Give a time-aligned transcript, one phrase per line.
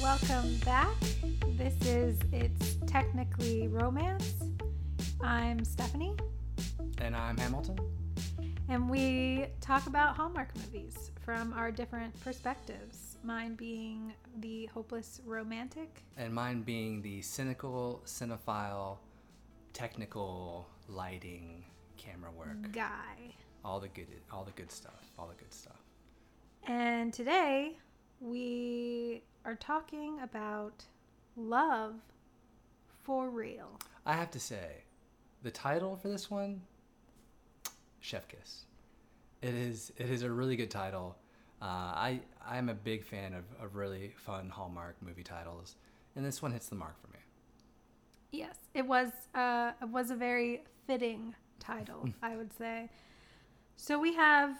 [0.00, 0.94] welcome back.
[1.56, 4.34] This is It's Technically Romance.
[5.20, 6.14] I'm Stephanie,
[6.98, 7.78] And I'm Hamilton.
[8.68, 13.16] and we talk about Hallmark movies from our different perspectives.
[13.24, 18.98] Mine being the hopeless romantic, And mine being the cynical, cinephile,
[19.72, 21.64] technical, lighting,
[21.96, 22.70] camera work.
[22.72, 23.34] guy.
[23.64, 25.10] All the good all the good stuff.
[25.18, 25.76] All the good stuff.
[26.66, 27.76] And today
[28.20, 30.84] we are talking about
[31.36, 31.94] love
[33.02, 33.78] for real.
[34.04, 34.84] I have to say,
[35.42, 36.62] the title for this one,
[38.00, 38.64] Chef Kiss.
[39.40, 41.16] It is it is a really good title.
[41.62, 45.76] Uh, I I'm a big fan of, of really fun Hallmark movie titles,
[46.16, 47.18] and this one hits the mark for me.
[48.32, 52.90] Yes, it was uh, it was a very fitting title, I would say.
[53.76, 54.56] So we have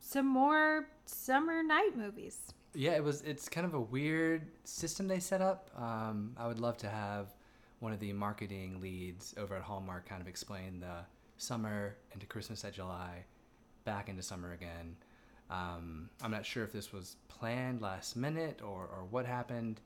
[0.00, 2.38] some more summer night movies.
[2.74, 3.22] Yeah, it was.
[3.22, 5.70] It's kind of a weird system they set up.
[5.76, 7.28] Um, I would love to have
[7.78, 11.04] one of the marketing leads over at Hallmark kind of explain the
[11.36, 13.24] summer into Christmas at July,
[13.84, 14.96] back into summer again.
[15.50, 19.80] Um, I'm not sure if this was planned last minute or, or what happened.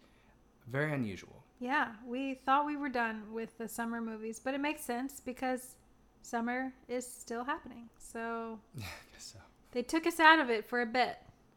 [0.68, 1.42] Very unusual.
[1.60, 5.74] Yeah, we thought we were done with the summer movies, but it makes sense because
[6.22, 7.88] summer is still happening.
[7.98, 9.38] So I guess so.
[9.72, 11.16] They took us out of it for a bit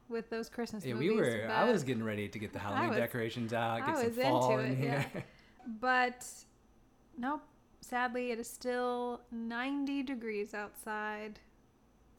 [0.10, 1.10] with those Christmas Yeah, movies.
[1.12, 1.48] we were.
[1.50, 4.16] I was getting ready to get the Halloween was- decorations out, I get some was
[4.18, 5.06] fall in it, here.
[5.16, 5.22] yeah.
[5.80, 6.26] But
[7.18, 7.42] nope.
[7.82, 11.40] Sadly, it is still 90 degrees outside,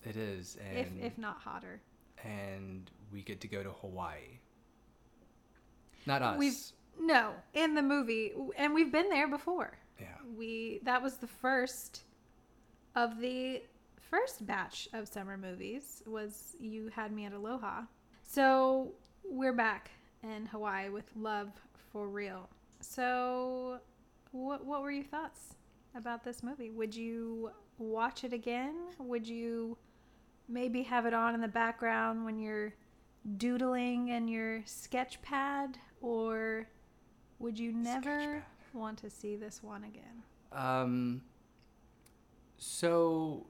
[0.05, 1.81] it is, and if if not hotter.
[2.25, 4.39] and we get to go to Hawaii.
[6.07, 6.39] Not us.
[6.39, 6.59] We've
[7.01, 9.73] no in the movie, and we've been there before.
[10.01, 10.07] yeah.
[10.37, 12.03] We that was the first
[12.97, 13.63] of the
[14.13, 16.03] first batch of summer movies.
[16.07, 17.83] Was you had me at Aloha,
[18.23, 18.93] so
[19.25, 19.91] we're back
[20.23, 21.51] in Hawaii with Love
[21.91, 22.49] for Real.
[22.81, 23.81] So,
[24.33, 25.55] what what were your thoughts
[25.95, 26.71] about this movie?
[26.71, 28.75] Would you watch it again?
[28.99, 29.79] Would you
[30.47, 32.75] maybe have it on in the background when you're
[33.39, 36.67] doodling in your sketch pad or
[37.39, 40.23] would you never want to see this one again?
[40.53, 41.23] Um.
[42.59, 43.47] So,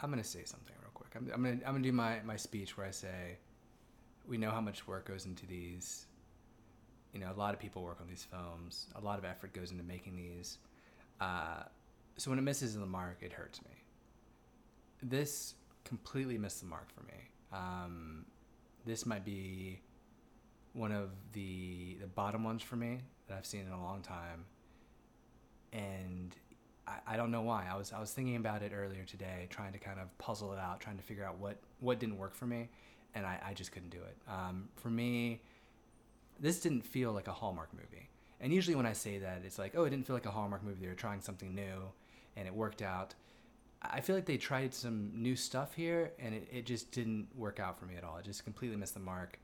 [0.00, 1.10] I'm gonna say something real quick.
[1.16, 3.38] I'm, I'm gonna I'm gonna do my my speech where I say,
[4.26, 6.06] we know how much work goes into these.
[7.12, 8.86] You know, a lot of people work on these films.
[8.94, 10.58] A lot of effort goes into making these.
[11.20, 11.62] Uh,
[12.16, 13.70] so when it misses the mark, it hurts me.
[15.02, 15.54] This
[15.84, 17.30] completely missed the mark for me.
[17.52, 18.26] Um,
[18.84, 19.80] this might be
[20.74, 24.44] one of the the bottom ones for me that I've seen in a long time
[25.72, 26.34] and
[26.88, 27.66] I, I don't know why.
[27.70, 30.58] I was I was thinking about it earlier today, trying to kind of puzzle it
[30.58, 32.68] out, trying to figure out what what didn't work for me,
[33.14, 34.16] and I, I just couldn't do it.
[34.28, 35.42] Um, for me,
[36.40, 38.08] this didn't feel like a Hallmark movie.
[38.40, 40.62] And usually when I say that, it's like, oh, it didn't feel like a Hallmark
[40.62, 40.80] movie.
[40.80, 41.82] They were trying something new,
[42.36, 43.14] and it worked out.
[43.82, 47.60] I feel like they tried some new stuff here, and it, it just didn't work
[47.60, 48.16] out for me at all.
[48.16, 49.38] It just completely missed the mark.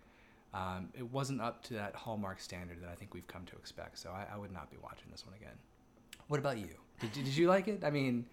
[0.53, 3.99] Um, it wasn't up to that Hallmark standard that I think we've come to expect.
[3.99, 5.57] So I, I would not be watching this one again.
[6.29, 6.69] What about you?
[7.01, 7.83] Did, did you like it?
[7.85, 8.25] I mean,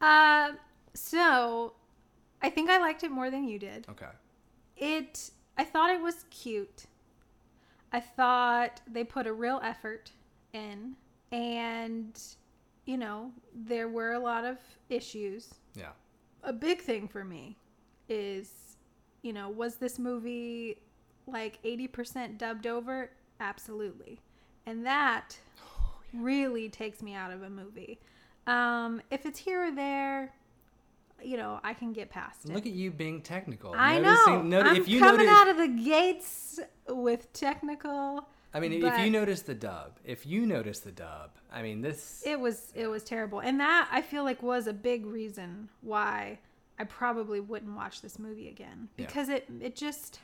[0.00, 0.52] Uh,
[0.94, 1.72] so
[2.42, 3.86] I think I liked it more than you did.
[3.90, 4.10] okay.
[4.76, 6.84] It, I thought it was cute.
[7.92, 10.12] I thought they put a real effort
[10.52, 10.94] in,
[11.32, 12.20] and
[12.84, 14.58] you know, there were a lot of
[14.88, 15.54] issues.
[15.74, 15.90] Yeah.
[16.42, 17.56] A big thing for me
[18.08, 18.76] is,
[19.22, 20.78] you know, was this movie
[21.26, 23.10] like 80% dubbed over?
[23.40, 24.20] Absolutely.
[24.64, 25.36] And that
[26.14, 27.98] really takes me out of a movie.
[28.46, 30.32] Um, if it's here or there,
[31.22, 32.52] you know, I can get past it.
[32.52, 33.74] Look at you being technical.
[33.76, 34.58] I Noticing- know.
[34.62, 38.28] noti- I'm if you coming notice, out of the gates with technical.
[38.54, 42.22] I mean, if you notice the dub, if you notice the dub, I mean, this.
[42.24, 46.38] It was it was terrible, and that I feel like was a big reason why
[46.78, 49.06] I probably wouldn't watch this movie again Yeah.
[49.06, 50.20] because it it just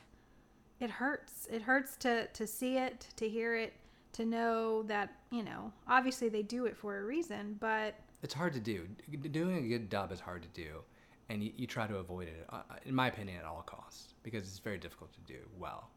[0.79, 1.47] it hurts.
[1.51, 3.73] It hurts to to see it, to hear it,
[4.15, 8.53] to know that you know obviously they do it for a reason, but it's hard
[8.53, 8.87] to do.
[9.31, 10.81] Doing a good dub is hard to do,
[11.29, 14.43] and you, you try to avoid it, uh, in my opinion, at all costs, because
[14.43, 15.89] it's very difficult to do well.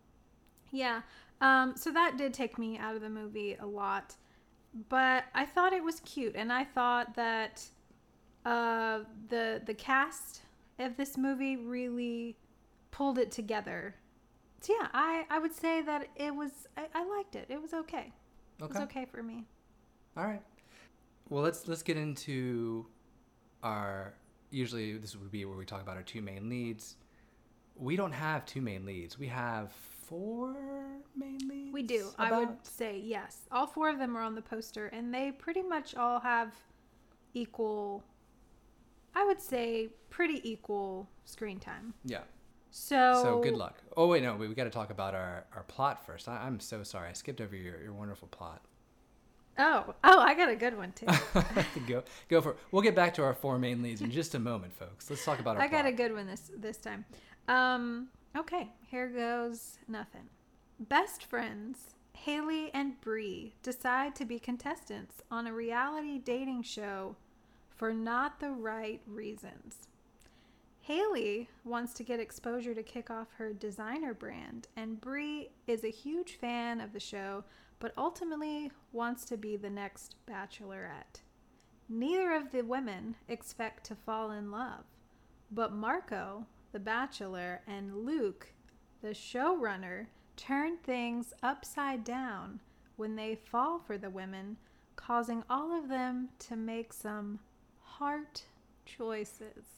[0.70, 1.03] Yeah.
[1.41, 4.17] Um, so that did take me out of the movie a lot.
[4.88, 7.65] But I thought it was cute and I thought that
[8.44, 10.43] uh, the the cast
[10.79, 12.37] of this movie really
[12.91, 13.94] pulled it together.
[14.60, 17.46] So yeah, I, I would say that it was I, I liked it.
[17.49, 18.12] It was okay.
[18.60, 18.84] It was Okay.
[18.84, 19.44] okay for me.
[20.16, 20.43] All right.
[21.28, 22.87] Well, let's let's get into
[23.62, 24.14] our.
[24.50, 26.96] Usually, this would be where we talk about our two main leads.
[27.76, 29.19] We don't have two main leads.
[29.19, 29.70] We have
[30.06, 30.56] four
[31.14, 31.72] main leads.
[31.72, 32.08] We do.
[32.19, 33.43] I would say yes.
[33.52, 36.55] All four of them are on the poster, and they pretty much all have
[37.34, 38.02] equal.
[39.14, 41.93] I would say pretty equal screen time.
[42.05, 42.22] Yeah.
[42.70, 43.20] So.
[43.23, 43.82] So good luck.
[43.97, 46.29] Oh wait, no, we, we got to talk about our, our plot first.
[46.29, 48.62] I, I'm so sorry, I skipped over your, your wonderful plot.
[49.61, 51.06] Oh, oh, I got a good one too.
[51.88, 52.59] go go for it.
[52.70, 55.11] We'll get back to our four main leads in just a moment, folks.
[55.11, 55.62] Let's talk about our.
[55.62, 57.05] I got a good one this this time.
[57.49, 60.29] Um, okay, here goes nothing.
[60.79, 67.17] Best friends Haley and Bree decide to be contestants on a reality dating show
[67.76, 69.88] for not the right reasons.
[70.88, 75.90] Haley wants to get exposure to kick off her designer brand, and Bree is a
[75.90, 77.44] huge fan of the show,
[77.79, 81.20] but ultimately wants to be the next bachelorette.
[81.90, 84.85] Neither of the women expect to fall in love,
[85.50, 88.55] but Marco, the bachelor, and Luke,
[89.02, 90.06] the showrunner,
[90.38, 92.61] turn things upside down
[92.96, 94.56] when they fall for the women,
[94.96, 97.41] causing all of them to make some
[97.82, 98.44] heart
[98.87, 99.77] choices.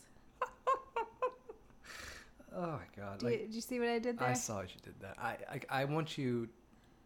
[2.54, 3.18] Oh my god!
[3.18, 4.28] Do Like, you, did you see what I did there?
[4.28, 5.16] I saw what you did that.
[5.18, 5.36] I,
[5.70, 6.48] I I want you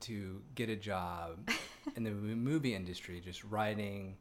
[0.01, 1.49] to get a job
[1.97, 4.17] in the movie industry, just writing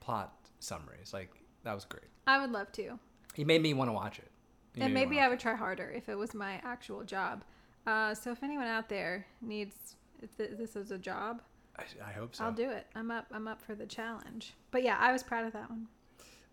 [0.00, 1.12] plot summaries.
[1.12, 1.30] Like
[1.64, 2.04] that was great.
[2.26, 2.98] I would love to.
[3.34, 4.30] He made me want to watch it.
[4.74, 7.44] He and maybe I would try harder if it was my actual job.
[7.86, 11.40] Uh, so if anyone out there needs, if th- this is a job,
[11.78, 12.44] I, I hope so.
[12.44, 12.86] I'll do it.
[12.94, 13.26] I'm up.
[13.32, 14.54] I'm up for the challenge.
[14.70, 15.86] But yeah, I was proud of that one.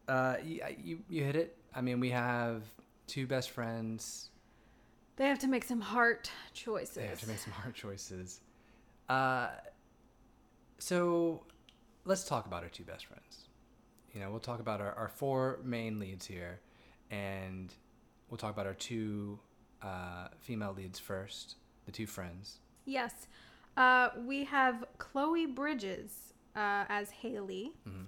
[0.08, 1.58] Uh, you, you you hit it.
[1.74, 2.64] I mean, we have
[3.08, 4.30] two best friends.
[5.18, 6.96] They have to make some heart choices.
[6.96, 8.42] They have to make some hard choices.
[9.08, 9.50] Uh,
[10.78, 11.44] so
[12.06, 13.48] let's talk about our two best friends.
[14.14, 16.60] You know, we'll talk about our, our four main leads here,
[17.12, 17.74] and
[18.30, 19.40] we'll talk about our two
[19.82, 21.56] uh, female leads first,
[21.86, 22.60] the two friends.
[22.86, 23.28] Yes,
[23.78, 28.06] uh, we have Chloe Bridges uh, as Haley, Mhm.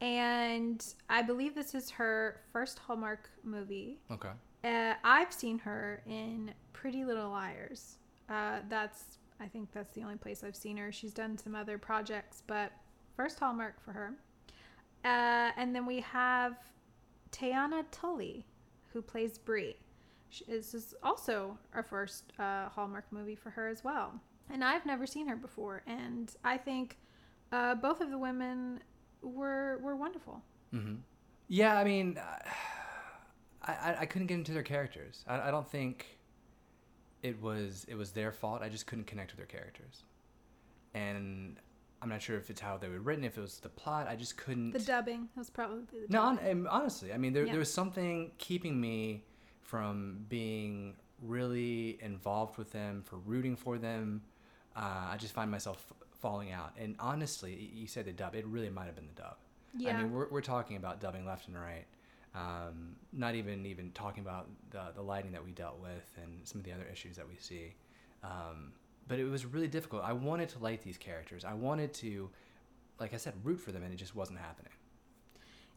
[0.00, 3.98] And I believe this is her first Hallmark movie.
[4.10, 4.30] Okay.
[4.62, 7.98] Uh, I've seen her in Pretty Little Liars.
[8.28, 10.92] Uh, that's I think that's the only place I've seen her.
[10.92, 12.72] She's done some other projects, but
[13.16, 14.14] first Hallmark for her.
[15.04, 16.56] Uh, and then we have
[17.30, 18.46] Tayana Tully,
[18.92, 19.76] who plays Brie.
[20.48, 24.12] This is also our first uh, Hallmark movie for her as well.
[24.50, 26.98] And I've never seen her before, and I think
[27.52, 28.80] uh, both of the women
[29.24, 30.42] were were wonderful.
[30.70, 30.96] hmm
[31.48, 32.18] Yeah, I mean,
[33.62, 35.24] I, I I couldn't get into their characters.
[35.26, 36.18] I, I don't think
[37.22, 38.62] it was it was their fault.
[38.62, 40.02] I just couldn't connect with their characters,
[40.94, 41.56] and
[42.02, 44.06] I'm not sure if it's how they were written, if it was the plot.
[44.08, 44.72] I just couldn't.
[44.72, 46.50] The dubbing was probably the No, dubbing.
[46.50, 47.52] um, honestly, I mean, there, Yeah.
[47.52, 49.24] there was something keeping me
[49.62, 54.22] from being really involved with them, for rooting for them.
[54.76, 55.92] Uh, I just find myself
[56.24, 56.72] falling out.
[56.78, 58.34] And honestly, you said the dub.
[58.34, 59.36] It really might have been the dub.
[59.76, 59.98] Yeah.
[59.98, 61.84] I mean, we're, we're talking about dubbing left and right.
[62.34, 66.60] Um, not even even talking about the, the lighting that we dealt with and some
[66.60, 67.74] of the other issues that we see.
[68.24, 68.72] Um,
[69.06, 70.02] but it was really difficult.
[70.02, 71.44] I wanted to like these characters.
[71.44, 72.30] I wanted to,
[72.98, 74.72] like I said, root for them, and it just wasn't happening.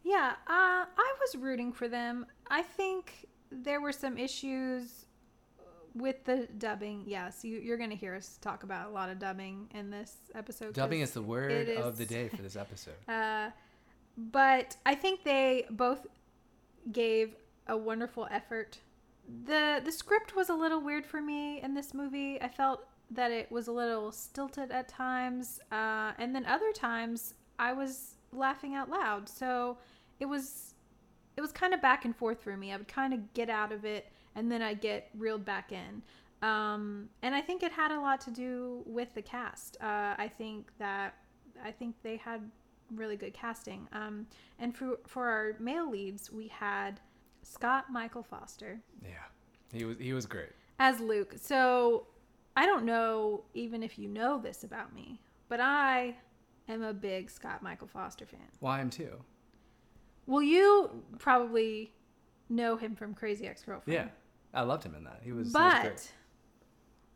[0.05, 2.25] Yeah, uh, I was rooting for them.
[2.49, 5.06] I think there were some issues
[5.99, 7.03] with the dubbing.
[7.05, 10.15] Yes, you, you're going to hear us talk about a lot of dubbing in this
[10.35, 10.73] episode.
[10.73, 12.95] Dubbing is the word it of the day for this episode.
[13.07, 13.49] Uh,
[14.17, 16.07] but I think they both
[16.91, 17.35] gave
[17.67, 18.79] a wonderful effort.
[19.45, 22.41] the The script was a little weird for me in this movie.
[22.41, 27.35] I felt that it was a little stilted at times, uh, and then other times
[27.57, 29.29] I was laughing out loud.
[29.29, 29.77] So
[30.19, 30.73] it was
[31.37, 32.73] it was kind of back and forth for me.
[32.73, 36.01] I would kind of get out of it, and then I get reeled back in.
[36.41, 39.75] Um, and I think it had a lot to do with the cast.
[39.81, 41.15] Uh, I think that
[41.63, 42.49] I think they had
[42.95, 43.87] really good casting.
[43.91, 44.27] Um,
[44.59, 47.01] and for for our male leads, we had
[47.41, 49.09] Scott Michael Foster Yeah,
[49.73, 50.49] he was he was great.
[50.79, 51.33] as Luke.
[51.41, 52.05] So
[52.55, 56.15] I don't know even if you know this about me, but I
[56.69, 58.39] am a big Scott Michael Foster fan.
[58.61, 59.15] Well, I am too.
[60.27, 61.93] Well, you probably
[62.49, 63.93] know him from Crazy Ex Girlfriend.
[63.95, 64.07] Yeah,
[64.57, 65.21] I loved him in that.
[65.23, 65.51] He was.
[65.53, 66.09] but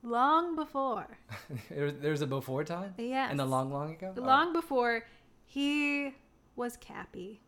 [0.03, 1.17] long before,
[1.49, 2.93] he was there, was- there was a before time.
[2.97, 4.13] yes, And the long, long ago.
[4.17, 5.03] Oh, long before,
[5.45, 6.13] he
[6.55, 7.41] was Cappy.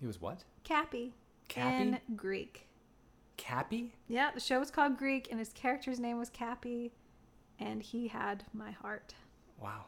[0.00, 0.44] he was what?
[0.64, 1.14] Cappy.
[1.48, 1.76] Cappy.
[1.82, 2.66] In Greek.
[3.36, 3.94] Cappy.
[4.08, 6.92] Yeah, the show was called Greek, and his character's name was Cappy,
[7.58, 9.14] and he had my heart.
[9.62, 9.84] Wow.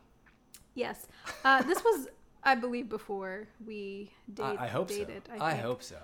[0.75, 1.07] Yes,
[1.45, 2.07] uh, this was,
[2.45, 5.23] I believe, before we I, date, I hope dated.
[5.27, 5.45] so.
[5.45, 5.63] I, think.
[5.65, 5.97] hope so.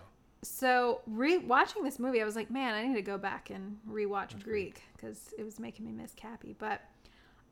[0.42, 3.78] So re watching this movie, I was like, man, I need to go back and
[3.88, 6.54] rewatch Greek because it was making me miss Cappy.
[6.58, 6.82] But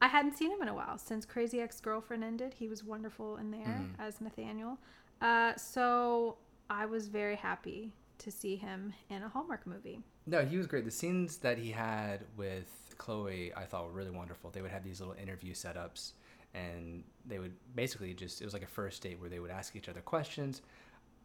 [0.01, 2.55] I hadn't seen him in a while since Crazy Ex Girlfriend ended.
[2.55, 3.95] He was wonderful in there Mhm.
[3.99, 4.79] as Nathaniel.
[5.21, 6.37] Uh, so
[6.69, 10.01] I was very happy to see him in a Hallmark movie.
[10.27, 10.85] No, he was great.
[10.85, 14.51] The scenes that he had with Chloe, I thought were really wonderful.
[14.51, 16.13] They would have these little interview setups,
[16.55, 19.75] and they would basically just, it was like a first date where they would ask
[19.75, 20.63] each other questions.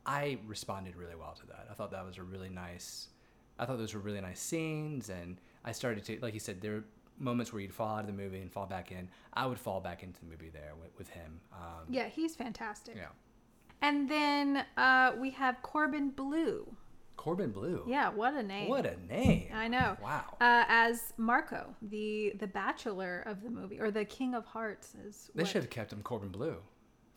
[0.10, 1.68] I responded really well to that.
[1.70, 3.10] I thought that was a really nice,
[3.60, 6.72] I thought those were really nice scenes, and I started to, like you said, there
[6.74, 6.84] were
[7.20, 9.08] moments where you'd fall out of the movie and fall back in.
[9.34, 11.40] I would fall back into the movie there with, with him.
[11.54, 12.96] Um, Yeah, he's fantastic.
[12.96, 13.10] Yeah.
[13.82, 16.66] And then uh, we have Corbin Bleu.
[17.16, 17.84] Corbin Bleu.
[17.88, 18.70] Yeah, what a name.
[18.70, 19.50] What a name.
[19.54, 19.96] I know.
[20.02, 20.38] Wow.
[20.42, 25.30] Uh, as Marco, the the bachelor of the movie, or the King of Hearts, is.
[25.36, 26.56] They what- should have kept him Corbin Bleu.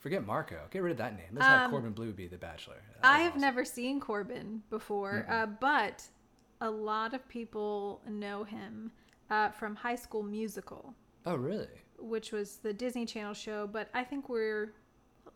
[0.03, 0.59] Forget Marco.
[0.69, 1.29] Get rid of that name.
[1.31, 2.75] Let's have Um, Corbin Bleu be the Bachelor.
[3.01, 3.41] That I have awesome.
[3.41, 6.05] never seen Corbin before, uh, but
[6.59, 8.91] a lot of people know him
[9.29, 10.93] uh, from High School Musical,
[11.25, 11.69] Oh, really?
[11.97, 13.65] which was the Disney Channel show.
[13.65, 14.73] But I think we're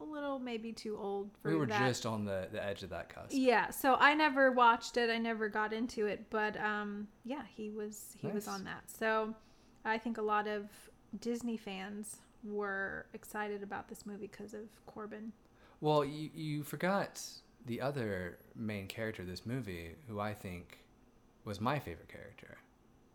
[0.01, 1.53] a little maybe too old for that.
[1.53, 1.87] We were that.
[1.87, 3.29] just on the, the edge of that cusp.
[3.31, 5.09] Yeah, so I never watched it.
[5.09, 8.83] I never got into it, but um, yeah, he was he was on that.
[8.91, 9.33] So
[9.85, 10.65] I think a lot of
[11.21, 15.31] Disney fans were excited about this movie because of Corbin.
[15.81, 17.21] Well, you, you forgot
[17.65, 20.79] the other main character of this movie, who I think
[21.45, 22.57] was my favorite character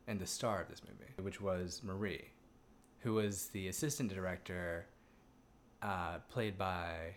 [0.06, 2.30] and the star of this movie, which was Marie,
[3.00, 4.86] who was the assistant director,
[5.82, 7.14] uh, played by.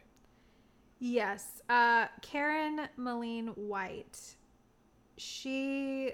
[0.99, 4.35] Yes, uh, Karen Malina White.
[5.17, 6.13] She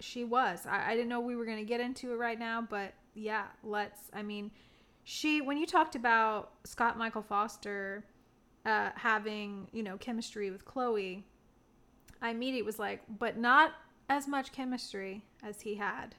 [0.00, 0.66] she was.
[0.66, 3.46] I, I didn't know we were going to get into it right now, but yeah,
[3.62, 4.00] let's.
[4.12, 4.50] I mean,
[5.08, 8.04] she when you talked about Scott Michael Foster
[8.64, 11.24] uh, having you know chemistry with Chloe,
[12.20, 13.72] I immediately was like, but not
[14.08, 16.16] as much chemistry as he had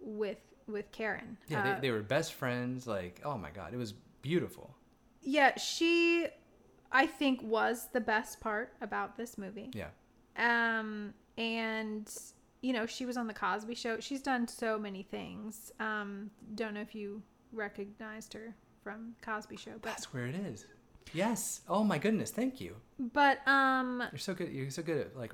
[0.00, 1.36] with with Karen.
[1.48, 2.86] Yeah, Uh, they, they were best friends.
[2.86, 3.92] Like, oh my God, it was
[4.22, 4.74] beautiful.
[5.20, 6.26] yeah, she
[6.90, 9.70] I think was the best part about this movie.
[9.74, 9.88] Yeah.
[10.38, 12.10] Um, and
[12.62, 14.00] you know, she was on the Cosby Show.
[14.00, 15.72] She's done so many things.
[15.78, 20.66] Um, don't know if you recognized her from Cosby Show, but That's where it is.
[21.12, 21.62] Yes.
[21.68, 22.30] Oh my goodness.
[22.30, 22.76] Thank you.
[22.98, 24.52] but um, You're so good.
[24.52, 25.32] You're so good at like.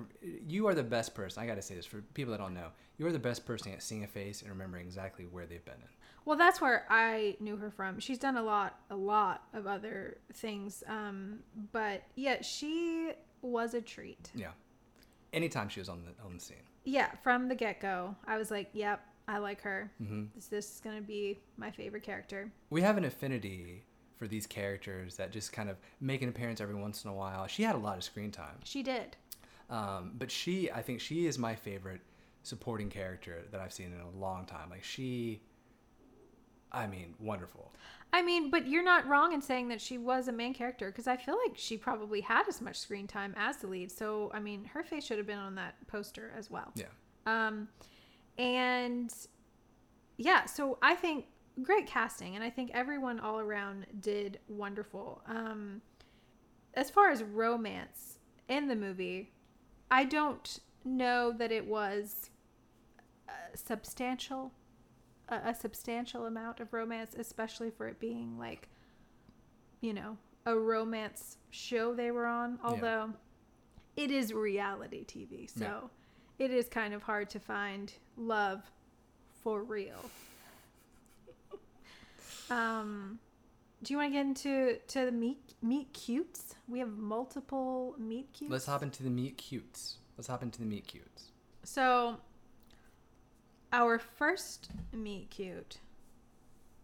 [0.48, 1.42] You are the best person.
[1.42, 2.68] I got to say this for people that don't know.
[2.98, 5.74] You are the best person at seeing a face and remembering exactly where they've been
[5.74, 5.88] in.
[6.24, 7.98] well, that's where I knew her from.
[8.00, 10.82] She's done a lot, a lot of other things.
[10.88, 11.40] Um,
[11.72, 14.30] but yeah, she was a treat.
[14.34, 14.52] Yeah.
[15.34, 16.56] Anytime she was on the on the scene.
[16.84, 19.90] Yeah, from the get go, I was like, "Yep, I like her.
[19.98, 23.84] hmm This, this is gonna be my favorite character." We have an affinity
[24.16, 27.46] for these characters that just kind of make an appearance every once in a while.
[27.46, 29.16] She had a lot of screen time, She did.
[29.68, 32.00] um, but she, I think, she is my favorite
[32.42, 34.70] supporting character that I've seen in a long time.
[34.70, 35.42] Like she,
[36.72, 37.72] I mean, wonderful.
[38.12, 41.06] I mean, but you're not wrong in saying that she was a main character because
[41.06, 43.90] I feel like she probably had as much screen time as the lead.
[43.92, 46.72] So, I mean, her face should have been on that poster as well.
[46.74, 46.86] Yeah.
[47.26, 47.68] Um,
[48.38, 49.12] and
[50.16, 51.26] yeah, so I think
[51.62, 55.22] great casting, and I think everyone all around did wonderful.
[55.26, 55.82] Um,
[56.74, 59.32] as far as romance in the movie,
[59.90, 62.30] I don't know that it was
[63.28, 64.52] uh, substantial,
[65.28, 68.68] a, a substantial amount of romance, especially for it being like,
[69.80, 72.58] you know, a romance show they were on.
[72.62, 73.14] Although
[73.96, 75.80] it is reality TV, so Yeah.
[76.38, 78.62] It is kind of hard to find love
[79.42, 80.10] for real.
[82.50, 83.18] um,
[83.82, 86.54] do you want to get into to the meet meet cutes?
[86.68, 88.52] We have multiple meet cutes.
[88.52, 89.96] Let's hop into the meet cutes.
[90.16, 91.30] Let's hop into the meet cutes.
[91.62, 92.16] So,
[93.72, 95.78] our first meet cute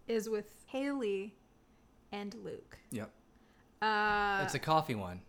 [0.09, 1.35] is with Haley
[2.11, 2.79] and Luke.
[2.91, 3.11] Yep.
[3.81, 5.21] Uh, it's a coffee one.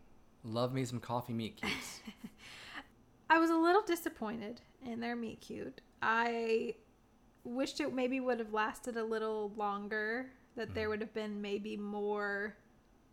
[0.44, 2.02] Love me some coffee meet cutes.
[3.30, 5.82] I was a little disappointed in their meet cute.
[6.02, 6.76] I
[7.44, 10.32] wished it maybe would have lasted a little longer.
[10.56, 12.56] That there would have been maybe more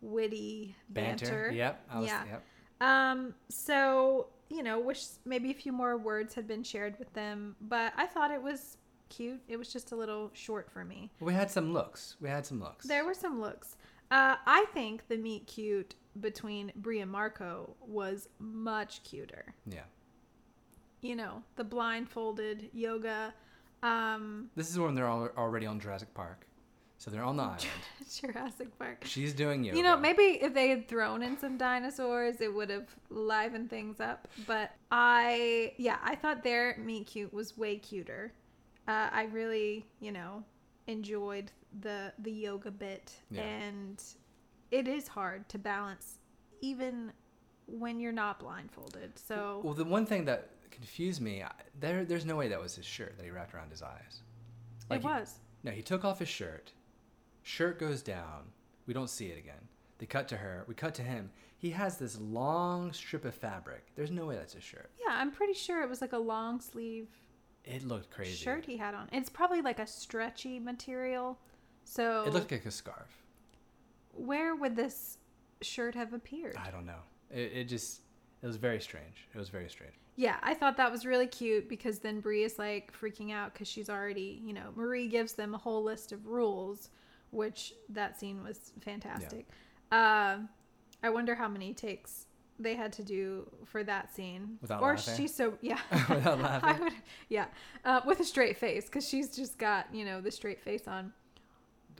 [0.01, 1.51] witty banter.
[1.51, 1.85] Yep.
[1.89, 2.23] I was, Yeah.
[2.25, 2.43] Yep.
[2.81, 7.55] Um, so, you know, wish maybe a few more words had been shared with them,
[7.61, 8.77] but I thought it was
[9.09, 9.41] cute.
[9.47, 11.11] It was just a little short for me.
[11.19, 12.15] We had some looks.
[12.19, 12.85] We had some looks.
[12.85, 13.77] There were some looks.
[14.09, 19.53] Uh, I think the meet cute between Brie and Marco was much cuter.
[19.65, 19.83] Yeah.
[21.01, 23.33] You know, the blindfolded yoga.
[23.83, 26.45] Um, This is when they're al- already on Jurassic Park.
[26.99, 27.59] So they're on the island.
[28.21, 29.03] Jurassic Park.
[29.05, 29.77] She's doing yoga.
[29.77, 33.99] You know, maybe if they had thrown in some dinosaurs, it would have livened things
[33.99, 34.27] up.
[34.45, 38.33] But I, yeah, I thought their meet cute was way cuter.
[38.87, 40.43] Uh, I really, you know,
[40.87, 43.41] enjoyed the the yoga bit, Yeah.
[43.43, 44.03] and
[44.71, 46.19] it is hard to balance,
[46.61, 47.13] even
[47.65, 49.17] when you're not blindfolded.
[49.17, 51.43] So Well, the one thing that confused me,
[51.79, 54.21] there, there's no way that was his shirt that he wrapped around his eyes.
[54.89, 55.39] it he- was.
[55.63, 56.71] No, he took off his shirt.
[57.43, 58.45] Shirt goes down.
[58.87, 59.67] We don't see it again.
[59.99, 60.63] They cut to her.
[60.67, 61.29] We cut to him.
[61.59, 63.85] He has this long strip of fabric.
[63.95, 64.89] There's no way that's his shirt.
[64.99, 67.07] Yeah, I'm pretty sure it was like a long sleeve
[67.63, 68.35] It looked crazy.
[68.35, 69.07] shirt he had on.
[69.11, 71.37] It's probably like a stretchy material.
[71.83, 73.09] So It looked like a scarf.
[74.13, 75.17] where would this
[75.61, 76.55] shirt have appeared?
[76.57, 77.01] I don't know.
[77.29, 78.01] It, it just,
[78.41, 79.27] it was very strange.
[79.33, 79.93] It was very strange.
[80.21, 83.67] Yeah, I thought that was really cute because then Brie is like freaking out because
[83.67, 86.91] she's already, you know, Marie gives them a whole list of rules,
[87.31, 89.47] which that scene was fantastic.
[89.91, 90.47] Um,
[91.01, 92.27] I wonder how many takes
[92.59, 94.59] they had to do for that scene.
[94.61, 95.15] Without or laughing?
[95.17, 95.79] she's so yeah.
[96.07, 96.83] Without I laughing?
[96.83, 96.93] would,
[97.29, 97.45] yeah,
[97.83, 101.13] uh, with a straight face because she's just got you know the straight face on.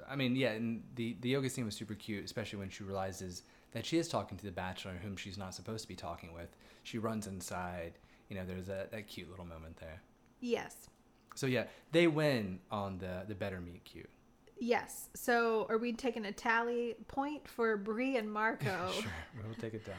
[0.08, 3.42] I mean, yeah, and the the yoga scene was super cute, especially when she realizes
[3.72, 6.56] that she is talking to the bachelor whom she's not supposed to be talking with.
[6.84, 7.94] She runs inside.
[8.32, 10.02] You know, there's that, that cute little moment there.
[10.40, 10.88] Yes,
[11.36, 14.10] So yeah, they win on the the better meet cute.
[14.58, 15.10] yes.
[15.16, 18.90] So are we taking a tally point for Brie and Marco?
[18.94, 19.12] sure,
[19.46, 19.98] we'll take it down.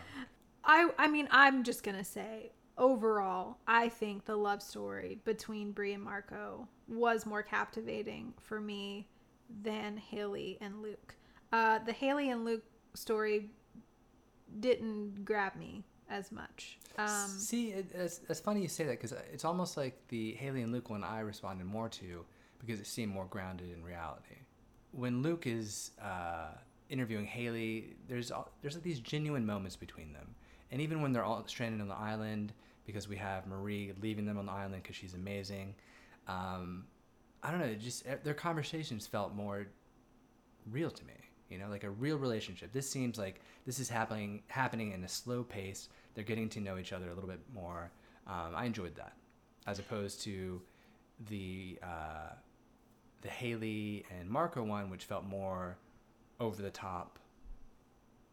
[0.65, 5.93] I I mean I'm just gonna say overall I think the love story between Brie
[5.93, 9.09] and Marco was more captivating for me
[9.63, 11.15] than Haley and Luke.
[11.53, 13.51] Uh, the Haley and Luke story
[14.61, 16.79] didn't grab me as much.
[16.99, 20.63] Um, See, it, it's, it's funny you say that because it's almost like the Haley
[20.63, 22.25] and Luke one I responded more to
[22.59, 24.37] because it seemed more grounded in reality.
[24.93, 26.49] When Luke is uh,
[26.91, 28.31] interviewing Haley, there's
[28.61, 30.35] there's like these genuine moments between them,
[30.71, 32.53] and even when they're all stranded on the island,
[32.87, 35.75] because we have Marie leaving them on the island because she's amazing.
[36.29, 36.85] Um,
[37.43, 39.67] I don't know, just eh, their conversations felt more
[40.71, 41.15] real to me.
[41.53, 42.73] You know, like a real relationship.
[42.73, 45.89] This seems like this is happening happening in a slow pace.
[46.15, 47.91] They're getting to know each other a little bit more.
[48.27, 49.13] Um, I enjoyed that,
[49.67, 50.63] as opposed to
[51.29, 52.35] the uh,
[53.21, 55.77] the Haley and Marco one, which felt more
[56.41, 57.19] over the top,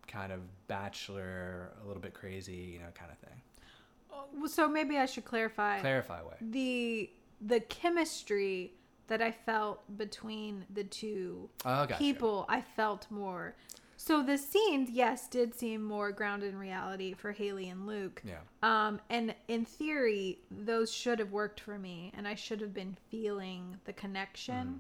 [0.08, 4.49] kind of bachelor, a little bit crazy, you know, kind of thing.
[4.49, 7.10] so maybe I should clarify Clarify what the
[7.41, 8.73] the chemistry
[9.09, 11.97] that I felt between the two Oh, gotcha.
[11.97, 13.55] people I felt more.
[13.97, 18.21] So the scenes, yes, did seem more grounded in reality for Haley and Luke.
[18.23, 18.37] Yeah.
[18.63, 22.95] Um, and in theory, those should have worked for me, and I should have been
[23.11, 24.79] feeling the connection,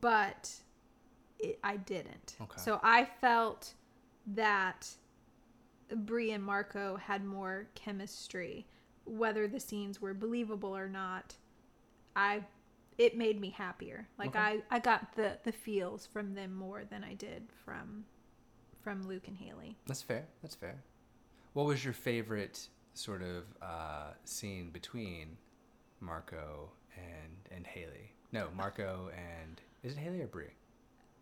[0.00, 0.52] but
[1.40, 2.36] it, I didn't.
[2.40, 2.60] Okay.
[2.60, 3.74] So I felt
[4.28, 4.88] that
[5.92, 8.64] Brie and Marco had more chemistry,
[9.06, 11.34] whether the scenes were believable or not.
[12.14, 12.42] I
[12.98, 14.06] it made me happier.
[14.18, 14.38] Like Okay.
[14.38, 18.04] I I got the the feels from them more than I did from
[18.82, 19.76] from Luke and Haley.
[19.86, 20.24] That's fair.
[20.42, 20.82] That's fair.
[21.54, 25.36] What was your favorite sort of uh, scene between
[26.00, 28.12] Marco and and Haley?
[28.32, 30.50] No, Marco and is it Haley or Brie?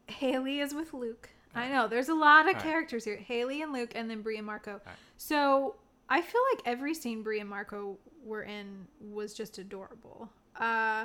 [0.08, 1.30] Haley is with Luke.
[1.54, 2.62] I know there's a lot of Alright.
[2.62, 3.16] characters here.
[3.16, 4.72] Haley and Luke, and then Brie and Marco.
[4.72, 4.96] Alright.
[5.18, 5.76] So
[6.08, 10.30] I feel like every scene Brie and Marco were in was just adorable.
[10.56, 11.04] Uh,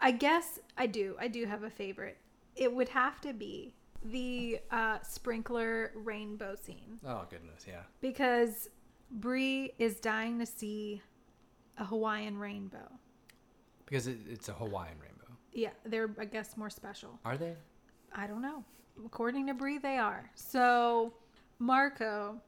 [0.00, 1.14] I guess I do.
[1.20, 2.16] I do have a favorite.
[2.56, 7.82] It would have to be the uh, sprinkler rainbow scene Oh goodness, yeah.
[8.00, 8.70] because
[9.10, 11.02] Brie is dying to see
[11.76, 12.88] a Hawaiian rainbow.
[13.84, 15.36] Because it, it's a Hawaiian rainbow.
[15.52, 17.18] Yeah, they're I guess more special.
[17.24, 17.54] Are they?
[18.14, 18.64] I don't know.
[19.04, 20.30] According to Brie, they are.
[20.34, 21.12] So
[21.58, 22.40] Marco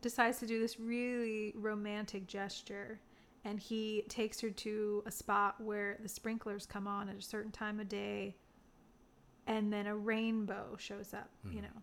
[0.00, 2.98] decides to do this really romantic gesture,
[3.44, 7.52] and he takes her to a spot where the sprinklers come on at a certain
[7.52, 8.36] time of day,
[9.46, 11.30] and then a rainbow shows up.
[11.44, 11.62] You mm-hmm.
[11.62, 11.82] know,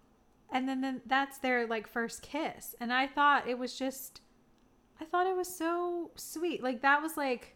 [0.52, 4.22] and then then that's their like first kiss, and I thought it was just,
[5.00, 6.64] I thought it was so sweet.
[6.64, 7.56] Like that was like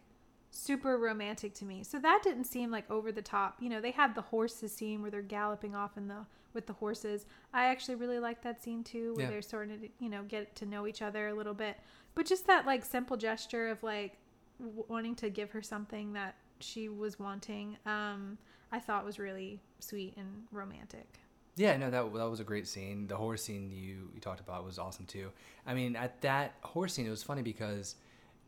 [0.50, 1.82] super romantic to me.
[1.82, 3.56] So that didn't seem like over the top.
[3.60, 6.72] You know, they have the horses scene where they're galloping off in the with the
[6.72, 7.26] horses.
[7.52, 9.30] I actually really like that scene too, where Yeah.
[9.30, 11.76] they're starting to you know get to know each other a little bit.
[12.16, 14.18] But just that like simple gesture of like
[14.58, 18.38] wanting to give her something that she was wanting, um,
[18.72, 21.20] I thought was really sweet and romantic.
[21.54, 23.06] Yeah, no, that that was a great scene.
[23.06, 25.30] The horse scene you you talked about was awesome too.
[25.66, 27.94] I mean, at that horse scene, it was funny because,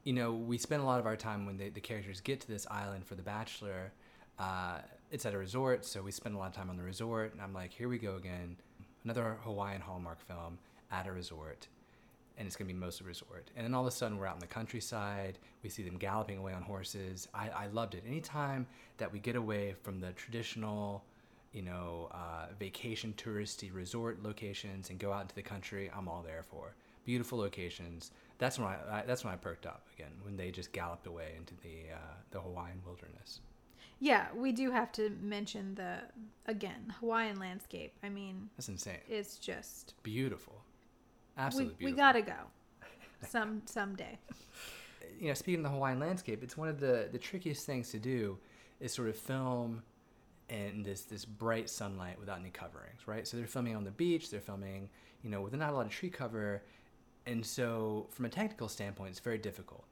[0.04, 2.48] you know, we spend a lot of our time when the, the characters get to
[2.48, 3.92] this island for the Bachelor,
[4.38, 4.78] Uh,
[5.10, 7.42] it's at a resort, so we spend a lot of time on the resort, and
[7.42, 8.56] I'm like, here we go again,
[9.04, 10.58] another Hawaiian Hallmark film
[10.90, 11.66] at a resort,
[12.38, 13.50] and it's gonna be mostly resort.
[13.56, 15.38] And then all of a sudden, we're out in the countryside.
[15.62, 17.28] We see them galloping away on horses.
[17.34, 18.04] I, I loved it.
[18.06, 21.04] Anytime that we get away from the traditional,
[21.52, 26.22] you know, uh, vacation touristy resort locations and go out into the country, I'm all
[26.22, 26.74] there for.
[27.04, 28.12] Beautiful locations.
[28.38, 31.32] That's when I, I that's when I perked up again when they just galloped away
[31.36, 33.40] into the uh, the Hawaiian wilderness.
[33.98, 36.00] Yeah, we do have to mention the
[36.46, 37.94] again Hawaiian landscape.
[38.04, 38.98] I mean, That's insane.
[39.08, 40.62] it's just Beautiful.
[41.38, 42.04] We, Absolutely we beautiful.
[42.04, 42.34] gotta go
[43.22, 44.18] some someday.
[45.18, 47.98] you know, speaking of the Hawaiian landscape, it's one of the the trickiest things to
[47.98, 48.38] do
[48.80, 49.82] is sort of film
[50.48, 53.26] in this this bright sunlight without any coverings, right?
[53.26, 54.88] So they're filming on the beach, they're filming,
[55.22, 56.62] you know, with not a lot of tree cover,
[57.26, 59.84] and so from a technical standpoint, it's very difficult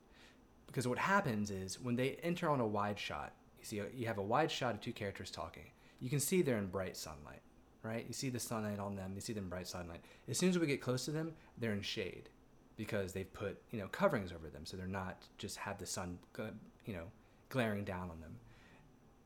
[0.67, 4.19] because what happens is when they enter on a wide shot, you see you have
[4.19, 5.65] a wide shot of two characters talking.
[6.01, 7.41] You can see they're in bright sunlight,
[7.87, 8.05] right?
[8.07, 10.01] You see the sunlight on them, you see them bright sunlight.
[10.29, 12.29] As soon as we get close to them, they're in shade
[12.77, 16.19] because they've put you know coverings over them, so they're not just have the sun,
[16.85, 17.05] you know,
[17.49, 18.37] glaring down on them.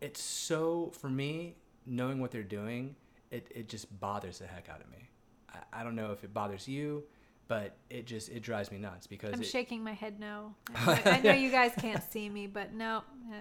[0.00, 2.94] It's so for me knowing what they're doing,
[3.30, 5.08] it it just bothers the heck out of me.
[5.52, 7.04] I, I don't know if it bothers you,
[7.48, 10.54] but it just it drives me nuts because I'm it, shaking my head no.
[10.74, 13.40] I know, I know you guys can't see me, but no, eh,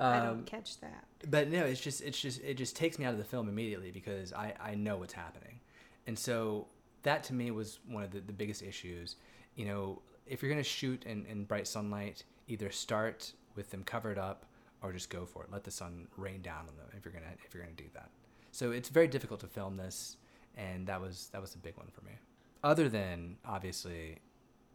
[0.00, 1.04] I um, don't catch that.
[1.28, 3.90] but no it's just it's just it just takes me out of the film immediately
[3.90, 5.60] because i i know what's happening.
[6.06, 6.66] And so
[7.02, 9.16] that to me was one of the, the biggest issues.
[9.54, 13.84] You know if you're going to shoot in, in bright sunlight either start with them
[13.84, 14.46] covered up
[14.82, 15.52] or just go for it.
[15.52, 17.88] Let the sun rain down on them if you're going to if you're to do
[17.94, 18.08] that.
[18.52, 20.16] So it's very difficult to film this
[20.56, 22.12] and that was that was a big one for me.
[22.64, 24.18] Other than obviously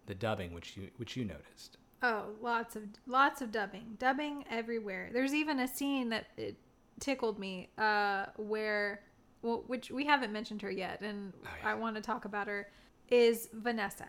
[0.06, 5.10] the dubbing which you which you noticed Oh, lots of lots of dubbing, dubbing everywhere.
[5.14, 6.56] There's even a scene that it
[7.00, 9.02] tickled me, uh, where,
[9.42, 11.70] well, which we haven't mentioned her yet, and Oh, yeah.
[11.72, 12.70] I want to talk about her.
[13.10, 14.08] Is Vanessa?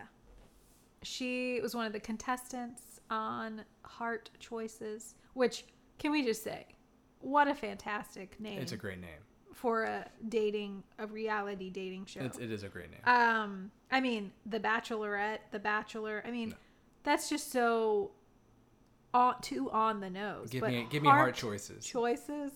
[1.03, 5.65] She was one of the contestants on Heart Choices, which
[5.99, 6.65] can we just say,
[7.19, 9.09] what a fantastic name it's a great name
[9.53, 12.21] for a dating, a reality dating show.
[12.21, 16.23] it's, it is a great name Um, I mean, The Bachelorette, The Bachelor.
[16.25, 16.55] I mean, No.
[17.07, 18.11] That's just so
[19.13, 20.49] on too on the nose.
[20.49, 22.51] give but me give me hard choices choices.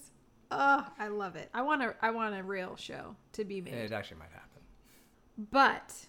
[0.51, 1.49] Oh, I love it.
[1.53, 3.73] I want a I want a real show to be made.
[3.73, 4.61] it actually might happen
[5.51, 6.07] But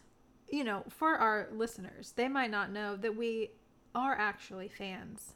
[0.51, 3.51] you know, for our listeners, they might not know that we
[3.95, 5.35] are actually fans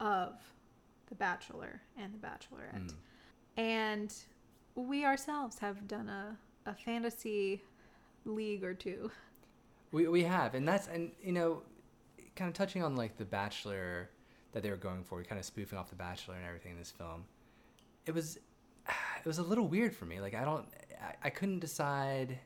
[0.00, 0.32] of
[1.08, 2.88] The Bachelor and The Bachelorette.
[2.88, 2.94] Mm.
[3.56, 4.14] And
[4.74, 7.62] we ourselves have done a, a fantasy
[8.24, 9.10] league or two.
[9.92, 11.62] We we have, and that's and you know,
[12.38, 14.08] kind of touching on like the Bachelor
[14.52, 16.90] that they were going for, kind of spoofing off the Bachelor and everything in this
[16.90, 17.24] film.
[18.06, 18.38] It was,
[18.88, 20.20] it was a little weird for me.
[20.20, 20.66] Like I don't,
[21.02, 22.38] I, I couldn't decide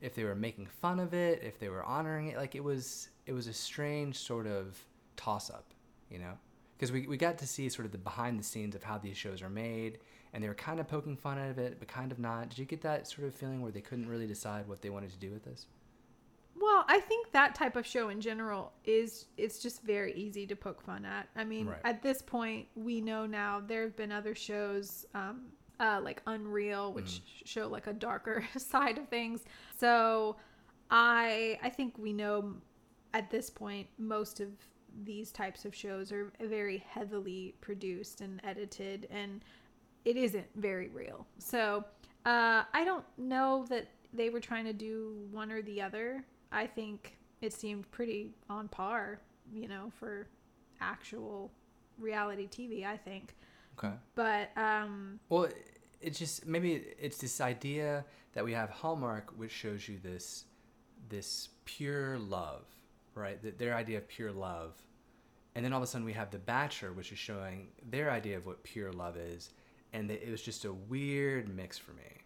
[0.00, 2.36] if they were making fun of it, if they were honoring it.
[2.36, 4.76] Like it was, it was a strange sort of
[5.16, 5.72] toss up,
[6.10, 6.32] you know,
[6.76, 9.16] because we we got to see sort of the behind the scenes of how these
[9.16, 9.98] shows are made.
[10.32, 12.48] And they were kind of poking fun at it, but kind of not.
[12.48, 15.10] Did you get that sort of feeling where they couldn't really decide what they wanted
[15.12, 15.66] to do with this?
[16.64, 20.56] Well, I think that type of show in general is it's just very easy to
[20.56, 21.28] poke fun at.
[21.36, 21.80] I mean, Right.
[21.84, 25.42] at this point, we know now there have been other shows um,
[25.78, 27.22] uh, like Unreal, which Mm.
[27.44, 29.44] show like a darker side of things.
[29.76, 30.36] So,
[30.90, 32.54] I I think we know
[33.12, 34.48] at this point most of
[35.04, 39.44] these types of shows are very heavily produced and edited, and
[40.06, 41.26] it isn't very real.
[41.38, 41.84] So,
[42.24, 46.24] uh, I don't know that they were trying to do one or the other.
[46.54, 49.20] I think it seemed pretty on par,
[49.52, 50.28] you know, for
[50.80, 51.50] actual
[51.98, 53.34] reality TV, I think.
[53.78, 53.94] Okay.
[54.14, 55.48] But um Well,
[56.00, 60.44] it's just maybe it's this idea that we have Hallmark, which shows you this
[61.08, 62.64] this pure love,
[63.14, 63.40] right?
[63.42, 64.74] Th- Their idea of pure love,
[65.54, 68.36] and then all of a sudden we have The Bachelor, which is showing their idea
[68.36, 69.50] of what pure love is,
[69.92, 72.23] and it was just a weird mix for me.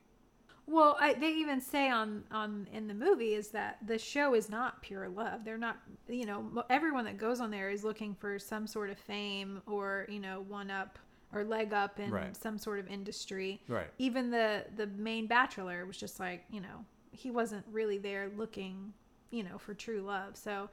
[0.69, 4.51] Well, I, they even say on on in the movie is that the show is
[4.51, 5.45] not pure love.
[5.45, 5.79] They're not,
[6.09, 10.07] you know, everyone that goes on there is looking for some sort of fame or,
[10.09, 10.99] you know, one up
[11.33, 12.37] or leg up in Right.
[12.37, 13.61] some sort of industry.
[13.69, 13.89] Right.
[13.99, 18.93] even the the main bachelor was just like you know he wasn't really there looking
[19.31, 20.69] you know for true love so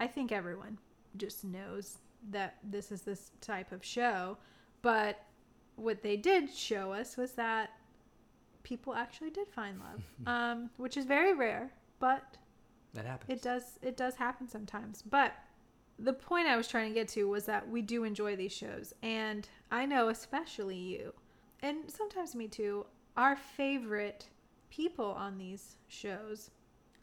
[0.00, 0.78] i think everyone
[1.16, 1.98] just knows
[2.30, 4.36] that this is this type of show
[4.82, 5.22] but
[5.76, 7.70] what they did show us was that
[8.62, 12.36] people actually did find love um, which is very rare but
[12.94, 13.30] That happens.
[13.30, 15.32] it does it does happen sometimes but
[16.02, 18.94] the point I was trying to get to was that we do enjoy these shows.
[19.02, 21.12] And I know, especially you,
[21.60, 22.86] and sometimes me too,
[23.18, 24.26] our favorite
[24.70, 26.50] people on these shows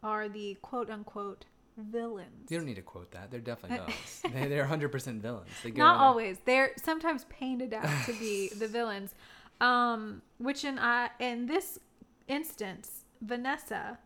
[0.01, 1.45] are the quote unquote
[1.77, 2.49] villains.
[2.49, 3.29] You don't need to quote that.
[3.29, 4.21] They're definitely villains.
[4.33, 5.47] they, they're 100% villains.
[5.75, 6.39] Not always.
[6.43, 9.13] They're sometimes painted out to be the villains.
[9.59, 11.79] Um, which in I in this
[12.27, 13.97] instance, Vanessa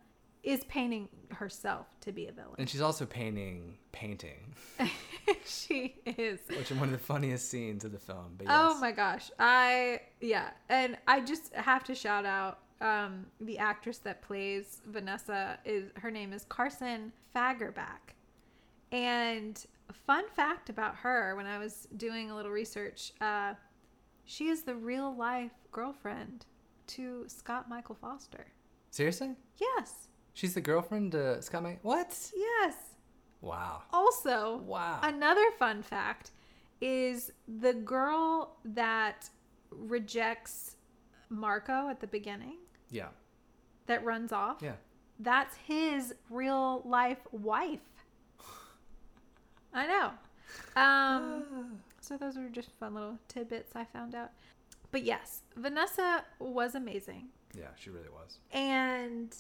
[0.44, 2.56] is painting herself to be a villain.
[2.58, 4.56] And she's also painting painting,
[5.46, 6.40] she is.
[6.48, 8.34] which is one of the funniest scenes of the film.
[8.38, 8.56] But yes.
[8.58, 9.30] Oh my gosh.
[9.40, 15.60] I yeah, and I just have to shout out um the actress that plays Vanessa
[15.66, 18.16] is her name is Carson Fagerbakke.
[18.92, 19.64] And
[20.08, 23.54] fun fact about her when I was doing a little research, uh
[24.25, 26.45] she is the real life girlfriend
[26.88, 28.47] to Scott Michael Foster.
[28.89, 29.36] Seriously?
[29.57, 30.07] Yes.
[30.34, 31.79] She's the girlfriend to Scott Michael.
[31.84, 32.31] What?
[32.36, 32.75] Yes.
[33.41, 33.84] Wow.
[33.91, 34.99] Also, Wow.
[35.03, 36.31] Another fun fact
[36.79, 39.29] is the girl that
[39.71, 40.75] rejects
[41.29, 42.57] Marco at the beginning
[42.89, 43.07] yeah.
[43.88, 44.57] that runs off.
[44.62, 44.73] Yeah.
[45.19, 47.79] That's his real life wife.
[49.73, 50.12] I know.
[50.81, 51.43] Um,
[52.12, 54.32] so those were just fun little tidbits I found out.
[54.91, 57.30] But yes, Vanessa was amazing.
[57.58, 58.39] Yeah, she really was.
[58.52, 59.34] And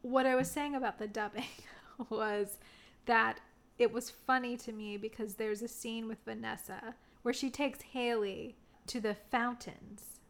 [0.00, 1.44] what I was saying about the dubbing
[2.08, 2.58] was
[3.04, 3.40] that
[3.78, 8.56] it was funny to me because there's a scene with Vanessa where she takes Haley
[8.86, 10.20] to the fountains.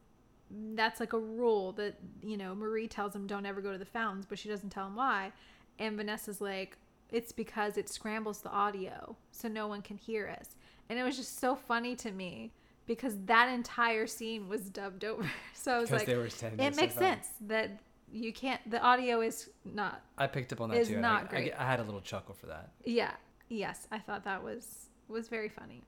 [0.51, 3.85] That's like a rule that, you know, Marie tells him don't ever go to the
[3.85, 5.31] fountains, but she doesn't tell him why.
[5.79, 6.77] And Vanessa's like,
[7.11, 10.57] it's because it scrambles the audio so no one can hear us.
[10.89, 12.53] And it was just so funny to me
[12.87, 15.29] because that entire scene was dubbed over.
[15.55, 17.81] So I was like, they were standing it makes sense that
[18.13, 21.01] you can't the audio is not I picked up on that Is too.
[21.01, 21.53] not I, great.
[21.59, 22.71] I, I had a little chuckle for that.
[22.85, 23.11] yeah
[23.49, 25.83] yes i thought that was was very funny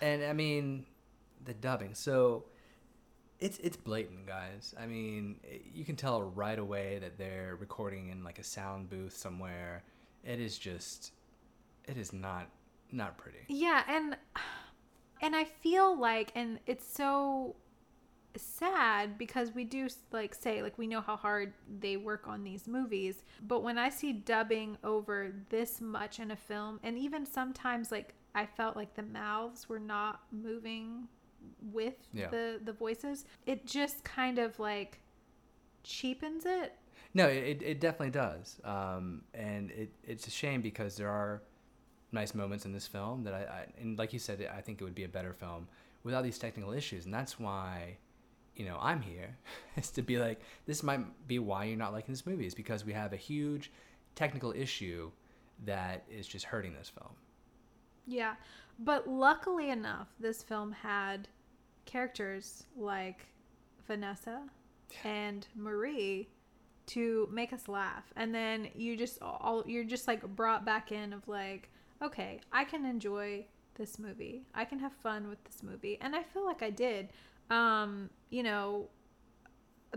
[0.00, 0.86] And I mean,
[1.44, 1.94] the dubbing.
[1.94, 2.44] So
[3.40, 4.74] it's it's blatant, guys.
[4.80, 5.36] I mean,
[5.74, 9.82] you can tell right away that they're recording in like a sound booth somewhere.
[10.24, 11.12] It is just,
[11.86, 12.48] it is not
[12.92, 13.38] not pretty.
[13.48, 14.16] yeah and
[15.20, 17.56] and i feel like and it's so
[18.36, 22.66] sad because we do like say like we know how hard they work on these
[22.68, 27.90] movies but when i see dubbing over this much in a film and even sometimes
[27.92, 31.06] like i felt like the mouths were not moving
[31.72, 32.28] with Yeah.
[32.28, 35.00] the the voices it just kind of like
[35.84, 36.74] cheapens it
[37.14, 38.60] No, it, it definitely does.
[38.64, 41.42] Um, and it, it's a shame because there are
[42.10, 44.84] nice moments in this film that I, I, and like you said, I think it
[44.84, 45.68] would be a better film
[46.02, 47.04] without these technical issues.
[47.04, 47.98] And that's why,
[48.56, 49.36] you know, I'm here
[49.76, 52.84] is to be like, this might be why you're not liking this movie is because
[52.84, 53.70] we have a huge
[54.16, 55.10] technical issue
[55.64, 57.12] that is just hurting this film.
[58.06, 58.34] Yeah.
[58.80, 61.28] But luckily enough, this film had
[61.84, 63.26] characters like
[63.86, 64.42] Vanessa
[65.04, 66.28] and Marie
[66.86, 68.04] to make us laugh.
[68.16, 71.70] And then you just all you're just like brought back in of like,
[72.02, 74.44] okay, I can enjoy this movie.
[74.54, 75.98] I can have fun with this movie.
[76.00, 77.08] And I feel like I did.
[77.50, 78.88] Um, you know,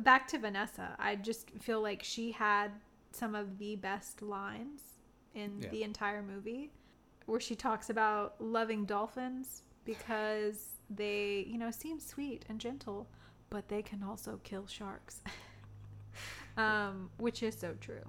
[0.02, 0.96] back to Vanessa.
[1.00, 2.72] I just feel like she had
[3.12, 4.82] some of the best lines
[5.34, 5.70] in Yeah.
[5.70, 6.72] the entire movie
[7.26, 13.08] where she talks about loving dolphins because they, you know, seem sweet and gentle,
[13.50, 15.22] but they can also kill sharks.
[16.58, 18.04] um, which is so true.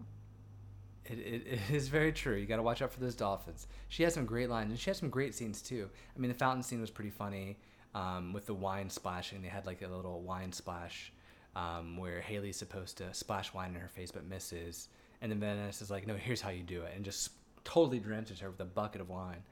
[1.04, 2.36] It, it, it is very true.
[2.36, 3.66] You got to watch out for those dolphins.
[3.88, 5.88] She has some great lines, and she has some great scenes too.
[6.14, 7.58] I mean, the fountain scene was pretty funny
[7.94, 9.42] um, with the wine splashing.
[9.42, 11.12] They had like a little wine splash
[11.56, 14.88] um, where Haley's supposed to splash wine in her face but misses,
[15.22, 17.30] and then Venice is like, "No, here's how you do it," and just
[17.64, 19.42] totally drenches her with a bucket of wine.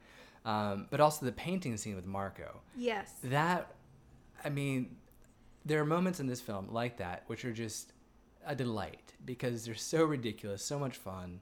[0.45, 2.61] Um, but also the painting scene with Marco.
[2.77, 3.11] Yes.
[3.23, 3.73] That,
[4.45, 4.95] I mean,
[5.65, 7.91] there are moments in this film like that which are just
[8.47, 11.41] a delight because they're so ridiculous, so much fun.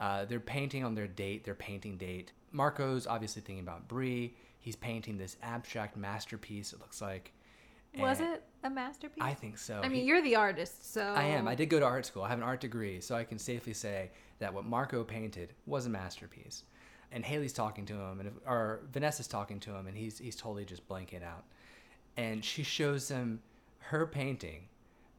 [0.00, 2.32] Uh, they're painting on their date, their painting date.
[2.52, 4.34] Marco's obviously thinking about Brie.
[4.60, 6.72] He's painting this abstract masterpiece.
[6.72, 7.32] It looks like.
[7.98, 9.22] Was And it a masterpiece?
[9.22, 9.80] I think so.
[9.80, 11.46] I mean, He- you're the artist, so I am.
[11.46, 12.22] I did go to art school.
[12.24, 15.86] I have an art degree, so I can safely say that what Marco painted was
[15.86, 16.64] a masterpiece.
[17.12, 20.64] And Haley's talking to him, and or Vanessa's talking to him, and he's he's totally
[20.64, 21.44] just blanking out.
[22.16, 23.40] And she shows him
[23.78, 24.68] her painting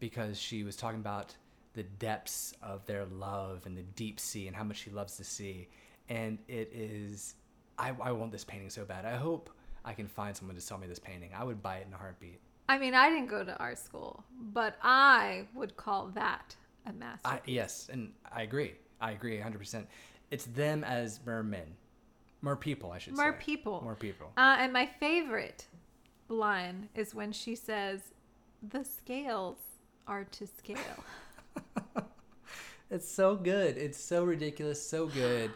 [0.06, 1.34] because she was talking about
[1.74, 5.24] the depths of their love and the deep sea and how much she loves the
[5.24, 5.68] sea.
[6.10, 7.34] And it is,
[7.80, 9.04] I, I want this painting so bad.
[9.06, 9.50] I hope
[9.84, 11.32] I can find someone to sell me this painting.
[11.36, 12.40] I would buy it in a heartbeat.
[12.70, 17.42] I mean, I didn't go to art school, but I would call that a masterpiece.
[17.48, 18.74] I, yes, and I agree.
[19.02, 19.86] I agree 100%.
[20.30, 21.74] It's them as mermen.
[22.44, 23.38] More people, I should More say.
[23.44, 23.82] people.
[23.84, 24.32] More people.
[24.38, 25.66] Uh, and my favorite
[26.30, 28.02] line is when she says,
[28.62, 29.58] "The scales
[30.08, 31.04] are to scale."
[32.92, 33.78] It's so good.
[33.78, 34.82] It's so ridiculous.
[34.82, 35.52] So good.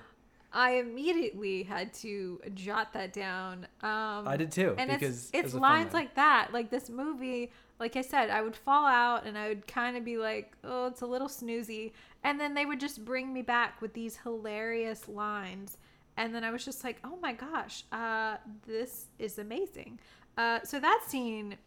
[0.52, 3.68] I immediately had to jot that down.
[3.84, 4.74] Um, I did too.
[4.80, 6.50] and because it's it's lines like that.
[6.52, 10.04] Like this movie, like I said, I would fall out and I would kind of
[10.04, 11.92] be like, "Oh, it's a little snoozy,"
[12.24, 15.78] and then they would just bring me back with these hilarious lines,
[16.18, 20.00] and then I was just like, "Oh my gosh, uh, this is amazing."
[20.36, 21.58] Uh, so that scene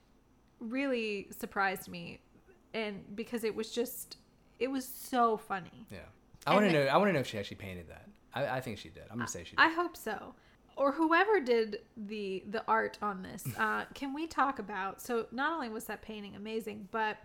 [0.58, 2.18] really surprised me,
[2.74, 4.16] and because it was just,
[4.58, 5.86] it was so funny.
[5.90, 5.98] Yeah.
[6.46, 6.86] I want to know.
[6.86, 8.06] I want to know if she actually painted that.
[8.34, 9.04] I, I think she did.
[9.10, 9.62] I'm gonna say she did.
[9.62, 10.34] I hope so.
[10.76, 13.44] Or whoever did the the art on this.
[13.56, 15.00] Uh, can we talk about?
[15.00, 17.18] So not only was that painting amazing, but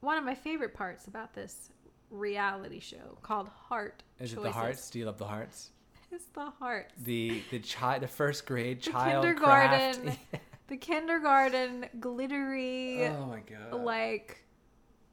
[0.00, 1.70] one of my favorite parts about this
[2.10, 4.94] reality show called Heart Is it Choices the hearts?
[4.94, 5.70] You love the hearts?
[6.10, 6.94] It's the hearts.
[7.02, 10.18] The the child, the first grade The child kindergarten, craft.
[10.68, 13.82] the kindergarten glittery, oh my god.
[13.82, 14.44] like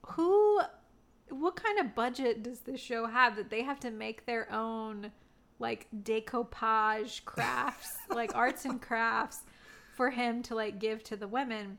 [0.10, 0.62] who?
[1.30, 5.12] What kind of budget does this show have that they have to make their own
[5.60, 9.40] like decoupage crafts, like arts and crafts
[9.96, 11.78] for him to like give to the women?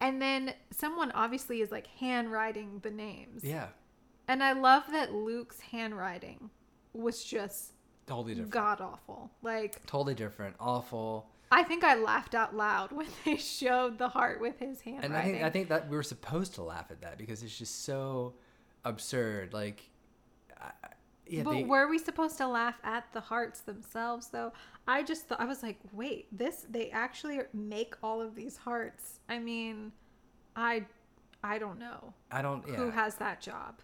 [0.00, 3.44] And then someone obviously is like handwriting the names.
[3.44, 3.68] yeah.
[4.28, 6.48] And I love that Luke's handwriting
[6.92, 7.72] was just
[8.06, 8.50] Totally different.
[8.52, 9.30] god awful.
[9.42, 10.56] Like Totally different.
[10.58, 11.28] Awful.
[11.52, 15.04] I think I laughed out loud when they showed the heart with his hand.
[15.04, 15.16] And.
[15.16, 17.84] I think I think that we were supposed to laugh at that because it's just
[17.84, 18.34] so
[18.84, 19.52] absurd.
[19.52, 19.88] Like,
[20.60, 20.70] I,
[21.26, 24.52] yeah, but they, were we supposed to laugh at the hearts themselves though?
[24.88, 29.20] I just thought I was like, wait, this they actually make all of these hearts.
[29.28, 29.92] I mean,
[30.56, 30.84] I
[31.44, 32.66] I don't know I don't.
[32.66, 32.76] Yeah.
[32.76, 33.80] who has that job.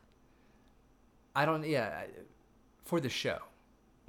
[1.37, 1.65] I don't.
[1.65, 2.05] Yeah.
[2.85, 3.39] For the show.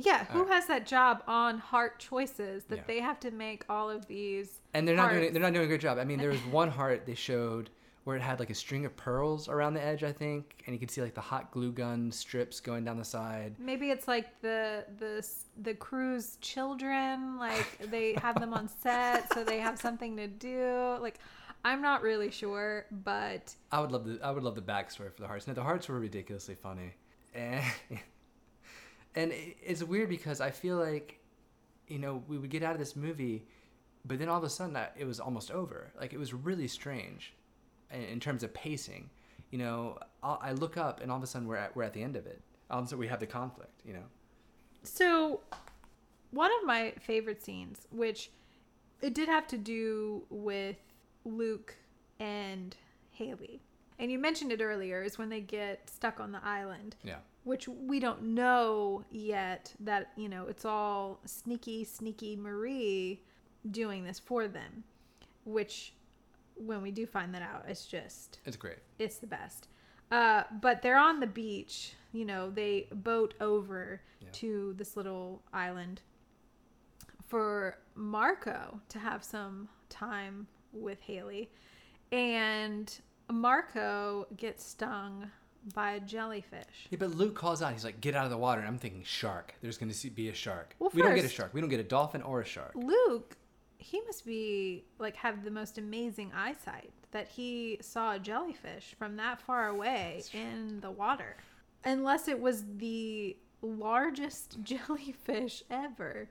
[0.01, 2.83] Yeah, who has that job on heart choices that Yeah.
[2.87, 4.61] they have to make all of these?
[4.73, 5.33] and they're not doing Hearts.
[5.33, 5.97] they're not doing a good job.
[5.97, 7.69] I mean, there was one heart they showed
[8.05, 10.79] where it had like a string of pearls around the edge, I think, and you
[10.79, 13.55] could see like the hot glue gun strips going down the side.
[13.59, 15.27] Maybe it's like the the
[15.61, 20.97] the crew's children, like they have them on set, so they have something to do.
[21.01, 21.19] Like,
[21.65, 25.21] I'm not really sure, but I would love the I would love the backstory for
[25.21, 25.45] the hearts.
[25.45, 26.93] Now the hearts were ridiculously funny,
[27.35, 27.63] and
[29.15, 31.19] and it's weird because I feel like,
[31.87, 33.45] you know, we would get out of this movie,
[34.05, 35.91] but then all of a sudden I- it was almost over.
[35.99, 37.33] Like it was really strange,
[37.91, 39.09] in, in terms of pacing.
[39.51, 42.03] You know, I look up and all of a sudden we're at we're at the
[42.03, 42.41] end of it.
[42.69, 43.81] All of a sudden we have the conflict.
[43.83, 44.03] You know.
[44.83, 45.41] So,
[46.31, 48.29] one of my favorite scenes, which
[49.01, 50.77] it did have to do with
[51.25, 51.75] Luke
[52.19, 52.75] and
[53.11, 53.61] Haley,
[53.97, 57.17] and you mentioned it earlier, is when they get stuck on the island, Yeah.
[57.49, 63.23] Which we don't know yet that, you know, it's all sneaky, sneaky Marie
[63.71, 64.83] doing this for them,
[65.45, 65.93] which
[66.55, 68.77] when we do find that out, it's just It's great.
[68.99, 69.67] it's the best.
[70.11, 71.93] Uh, but they're on the beach.
[72.13, 74.27] You know, they boat over Yeah.
[74.33, 76.01] to this little island
[77.27, 81.51] for Marco to have some time with Haley.
[82.11, 82.95] And
[83.31, 85.31] Marco gets stung
[85.73, 86.87] by a jellyfish.
[86.89, 87.73] Yeah, but Luke calls out.
[87.73, 89.55] He's like, "Get out of the water!" And I'm thinking, "Shark.
[89.61, 90.75] There's going to be a shark.
[90.79, 91.53] Well, we don't get a shark.
[91.53, 93.37] We don't get a dolphin or a shark." Luke,
[93.77, 99.15] he must be like have the most amazing eyesight that he saw a jellyfish from
[99.17, 101.37] that far away in the water.
[101.83, 106.29] Unless it was the largest jellyfish ever.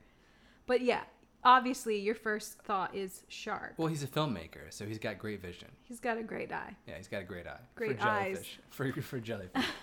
[0.66, 1.02] But yeah,
[1.44, 3.74] obviously your first thought is shark.
[3.76, 5.68] Well, he's a filmmaker, so he's got great vision.
[5.84, 6.76] He's got a great eye.
[6.86, 7.60] Yeah, he's got a great eye.
[7.74, 8.34] Great for eyes.
[8.36, 8.60] jellyfish.
[8.70, 9.64] For for jellyfish.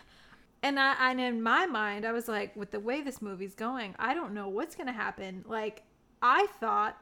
[0.66, 3.94] And I and in my mind, I was like, with the way this movie's going,
[4.00, 5.46] I don't know what's gonna happen.
[5.48, 5.84] Like,
[6.24, 6.98] I thought,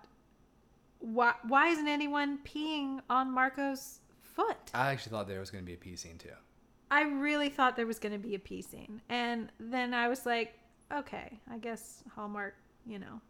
[0.99, 4.57] why why isn't anyone peeing on Marco's foot?
[4.73, 6.35] I actually thought there was going to be a pee scene too.
[6.91, 10.59] I really thought there was gonna be a pee scene, and then I was like,
[10.93, 13.21] okay, I guess Hallmark, you know,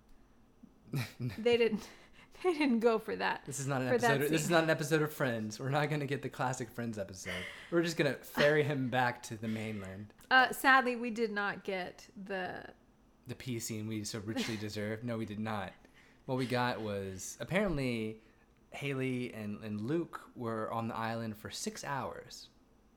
[1.38, 1.88] they didn't
[2.44, 3.44] they didn't go for that.
[3.46, 4.22] This is not an episode.
[4.22, 5.60] This is not an episode of Friends.
[5.60, 7.32] We're not going to get the classic Friends episode.
[7.72, 10.14] We're just going to ferry him back to the mainland.
[10.32, 12.66] Uh, sadly, we did not get the
[13.28, 15.04] The pee scene we so richly deserved.
[15.04, 15.74] No, we did not.
[16.26, 18.22] What we got was apparently
[18.72, 22.50] Haley and, and Luke were on the island for six hours.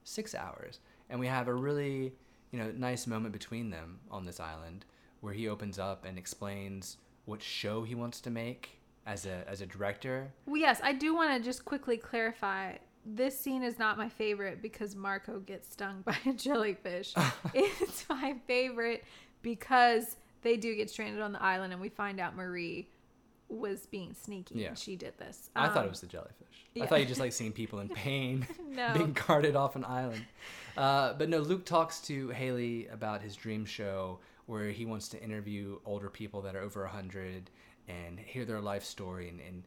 [0.05, 0.81] Six hours.
[1.11, 2.15] And we have a really,
[2.51, 4.85] you know, nice moment between them on this island
[5.21, 9.61] where he opens up and explains what show he wants to make as a as
[9.61, 10.33] a director.
[10.47, 12.77] Well, yes, I do want to just quickly clarify.
[13.09, 17.15] This scene is not my favorite because Marco gets stung by a jellyfish.
[17.55, 19.05] it's my favorite
[19.43, 22.89] because they do get stranded on the island, and we find out Marie
[23.49, 24.69] was being sneaky Yeah.
[24.69, 25.51] and she did this.
[25.55, 26.35] I thought Um, it was the jellyfish.
[26.83, 28.93] I thought you just like seeing people in pain No.
[28.93, 30.25] being carted off an island.
[30.77, 35.23] Uh, but no, Luke talks to Haley about his dream show where he wants to
[35.23, 37.51] interview older people that are over 100
[37.89, 39.63] and hear their life story and, and,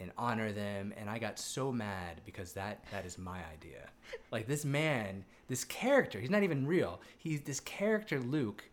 [0.00, 0.92] and honor them.
[0.96, 3.88] And I got so mad because that, that is my idea.
[4.30, 7.00] Like this man, this character, he's not even real.
[7.18, 8.64] He's this character, Luke,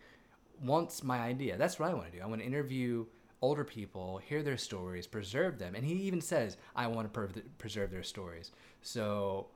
[0.64, 1.58] wants my idea.
[1.58, 2.24] That's what I want to do.
[2.24, 3.06] I want to interview
[3.42, 5.76] older people, hear their stories, preserve them.
[5.76, 8.52] And he even says, I want to preserve their stories.
[8.82, 9.48] So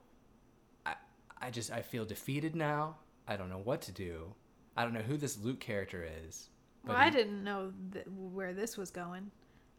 [0.86, 0.94] I,
[1.40, 2.96] I just, I feel defeated now.
[3.28, 4.34] I don't know what to do.
[4.76, 6.48] I don't know who this Luke character is.
[6.86, 9.30] Well, I didn't know th- where this was going.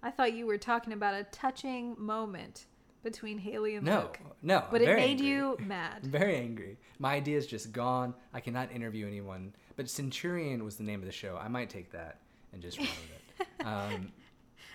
[0.01, 2.65] I thought you were talking about a touching moment
[3.03, 4.19] between Haley and no, Luke.
[4.41, 4.59] no.
[4.59, 4.65] no.
[4.71, 5.27] But it made angry.
[5.27, 6.03] you mad.
[6.03, 6.77] very angry.
[6.97, 8.15] My idea is just gone.
[8.33, 9.53] I cannot interview anyone.
[9.75, 11.37] But Centurion was the name of the show.
[11.39, 12.19] I might take that
[12.53, 13.21] and just run with it.
[13.65, 14.11] Um,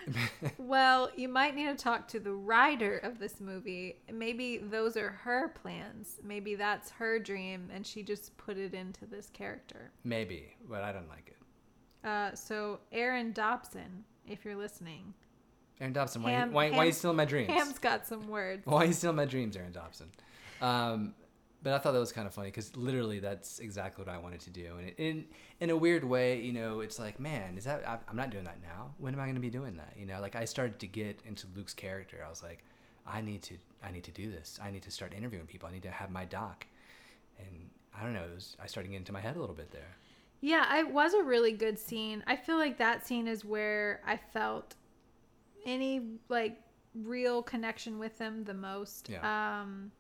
[0.59, 3.97] Well, you might need to talk to the writer of this movie.
[4.13, 6.19] Maybe those are her plans.
[6.23, 9.91] Maybe that's her dream, and she just put it into this character.
[10.05, 12.07] maybe, but I don't like it.
[12.07, 15.13] Uh, so, Aaron Dobson, if you're listening,
[15.81, 17.51] Aaron Dobson, why, Ham- why, why are you still in my dreams?
[17.51, 18.67] Ham's got some words.
[18.67, 20.11] Why are you still in my dreams, Aaron Dobson?
[20.61, 21.15] Um,
[21.63, 24.41] but I thought that was kind of funny because literally that's exactly what I wanted
[24.41, 24.77] to do.
[24.79, 25.25] And it, in
[25.61, 28.45] in a weird way, you know, it's like, man, is that I, I'm not doing
[28.45, 28.95] that now.
[28.99, 29.95] When am I going to be doing that?
[29.97, 32.23] You know, like I started to get into Luke's character.
[32.25, 32.65] I was like,
[33.07, 34.59] I need to I need to do this.
[34.63, 35.69] I need to start interviewing people.
[35.69, 36.67] I need to have my doc.
[37.39, 38.25] And I don't know.
[38.25, 39.97] It was, I started getting into my head a little bit there.
[40.43, 42.23] Yeah, it was a really good scene.
[42.27, 44.77] I feel like that scene is where I felt
[45.67, 46.59] any like
[46.95, 49.09] real connection with him the most.
[49.09, 49.61] Yeah.
[49.61, 49.93] Um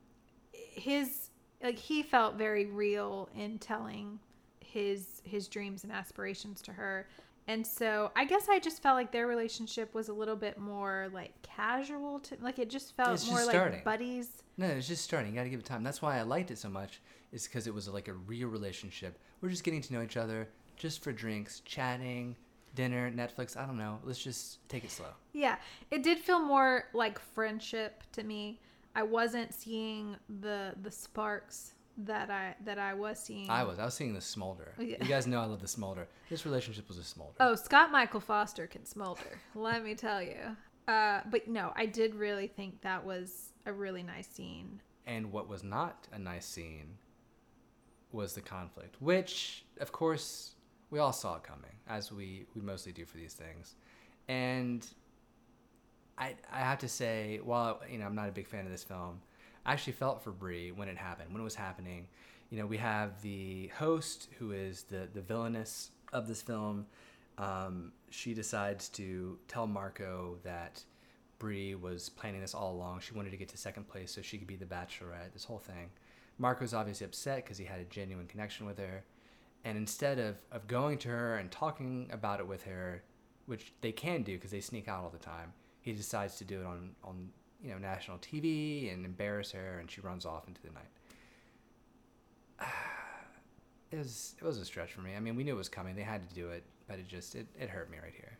[0.52, 1.29] his
[1.62, 4.18] like he felt very real in telling
[4.60, 7.06] his his dreams and aspirations to her.
[7.48, 11.08] And so I guess I just felt like their relationship was a little bit more
[11.12, 13.80] like casual to like it just felt It's more just like starting.
[13.84, 14.42] buddies.
[14.56, 15.32] No, it's just starting.
[15.32, 15.82] You got to give it time.
[15.82, 17.00] That's why I liked it so much.
[17.32, 19.18] Is because it was like a real relationship.
[19.40, 22.36] We're just getting to know each other, just for drinks, chatting,
[22.74, 23.56] dinner, Netflix.
[23.56, 23.98] I don't know.
[24.04, 25.06] Let's just take it slow.
[25.32, 25.56] Yeah,
[25.90, 28.60] it did feel more like friendship to me.
[28.94, 33.48] I wasn't seeing the the sparks that I that I was seeing.
[33.50, 33.78] I was.
[33.78, 34.74] I was seeing the smolder.
[34.78, 34.96] Yeah.
[35.00, 36.08] You guys know I love the smolder.
[36.28, 37.34] This relationship was a smolder.
[37.40, 39.38] Oh, Scott Michael Foster can smolder.
[39.54, 40.56] let me tell you.
[40.88, 44.80] Uh, but no, I did really think that was a really nice scene.
[45.06, 46.98] And what was not a nice scene
[48.12, 50.54] was the conflict, which, of course,
[50.90, 53.76] we all saw it coming, as we, we mostly do for these things.
[54.28, 54.84] And
[56.20, 58.84] I, I have to say, while you know I'm not a big fan of this
[58.84, 59.20] film,
[59.64, 62.06] I actually felt for Brie when it happened, when it was happening.
[62.50, 66.86] You know, we have the host who is the the villainess of this film.
[67.38, 70.82] Um, she decides to tell Marco that
[71.38, 73.00] Brie was planning this all along.
[73.00, 75.32] She wanted to get to second place so she could be the bachelorette.
[75.32, 75.88] This whole thing.
[76.36, 79.04] Marco's obviously upset because he had a genuine connection with her,
[79.64, 83.02] and instead of of going to her and talking about it with her,
[83.46, 86.60] which they can do because they sneak out all the time, he decides to do
[86.60, 87.30] it on on
[87.62, 92.68] you know national TV and embarrass her, and she runs off into the night.
[93.92, 95.16] It was it was a stretch for me.
[95.16, 95.96] I mean, we knew it was coming.
[95.96, 98.38] They had to do it, but it just it, it hurt me right here.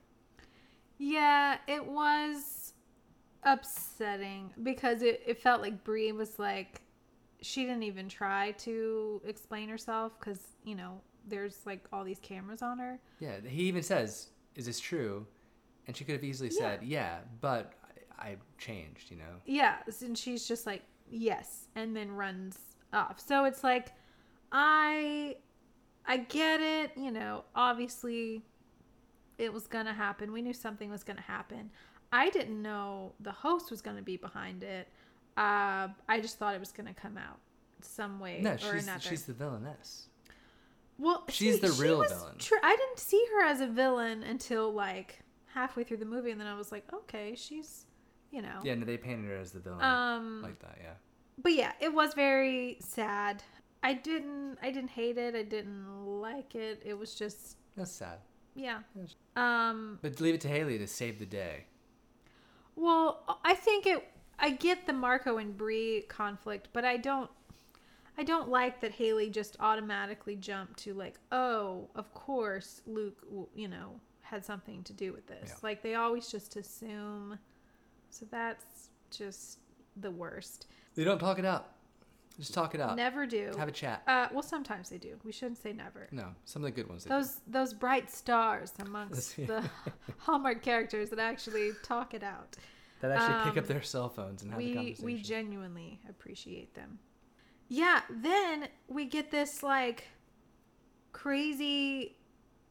[0.96, 2.74] Yeah, it was
[3.42, 6.82] upsetting because it, it felt like Brie was like
[7.42, 12.62] she didn't even try to explain herself because you know there's like all these cameras
[12.62, 13.00] on her.
[13.18, 15.26] Yeah, he even says, "Is this true?"
[15.86, 17.72] And she could have easily said, "Yeah, but
[18.18, 19.40] I, I changed." You know.
[19.44, 22.58] Yeah, and she's just like, yes, and then runs
[22.92, 23.18] off.
[23.20, 23.88] So it's like,
[24.52, 25.36] I,
[26.06, 26.92] I get it.
[26.96, 28.42] You know, obviously,
[29.38, 30.32] it was gonna happen.
[30.32, 31.70] We knew something was gonna happen.
[32.12, 34.88] I didn't know the host was gonna be behind it.
[35.36, 37.38] Uh, I just thought it was gonna come out
[37.82, 39.00] some way No, or she's another.
[39.00, 40.08] she's the villainess.
[40.98, 42.34] well, she's see, the she real was villain.
[42.38, 45.19] tr- I didn't see her as a villain until like
[45.54, 47.86] halfway through the movie, and then I was like, okay, she's,
[48.30, 50.78] you know, Yeah, no, they painted her as the villain um, like that.
[50.82, 50.94] Yeah.
[51.42, 53.42] but yeah, it was very sad.
[53.82, 55.34] I didn't I didn't hate it.
[55.34, 55.86] I didn't
[56.20, 56.82] like it.
[56.84, 58.18] It was just That's sad.
[58.54, 58.80] yeah.
[59.36, 61.64] Um But leave it to Haley to save the day.
[62.76, 64.06] well, I think it
[64.38, 67.30] I get the Marco and Bree conflict, but I don't
[68.18, 73.18] I don't like that Haley just automatically jumped to like, "Oh, of course Luke,
[73.54, 75.54] you know, had something to do with this." Yeah.
[75.62, 77.38] Like they always just assume.
[78.10, 79.58] So that's just
[79.96, 80.66] the worst.
[80.94, 81.72] They don't talk it out.
[82.38, 82.96] Just talk it out.
[82.96, 83.50] Never do.
[83.58, 84.02] Have a chat.
[84.06, 85.18] Uh, well, sometimes they do.
[85.24, 86.08] We shouldn't say never.
[86.10, 87.04] No, some of the good ones.
[87.04, 87.16] They do.
[87.16, 89.62] Those those bright stars amongst the
[90.18, 92.56] Hallmark characters that actually talk it out.
[93.00, 95.04] that actually pick um, up their cell phones and have We conversation.
[95.04, 96.98] we genuinely appreciate them.
[97.68, 98.00] Yeah.
[98.08, 100.04] Then we get this like
[101.12, 102.16] crazy,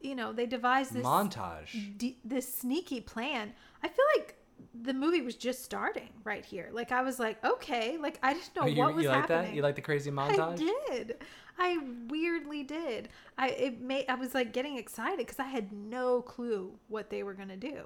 [0.01, 1.97] you know, they devise this montage.
[1.97, 3.53] d- this sneaky plan.
[3.83, 4.35] I feel like
[4.81, 6.69] the movie was just starting right here.
[6.71, 9.21] Like I was like, okay, like I didn't know Oh, you, what was you like
[9.21, 9.45] happening.
[9.51, 9.55] that?
[9.55, 10.61] You like the crazy montage?
[10.61, 11.17] I did.
[11.57, 13.09] I weirdly did.
[13.37, 17.23] I it made I was like getting excited because I had no clue what they
[17.23, 17.83] were gonna do.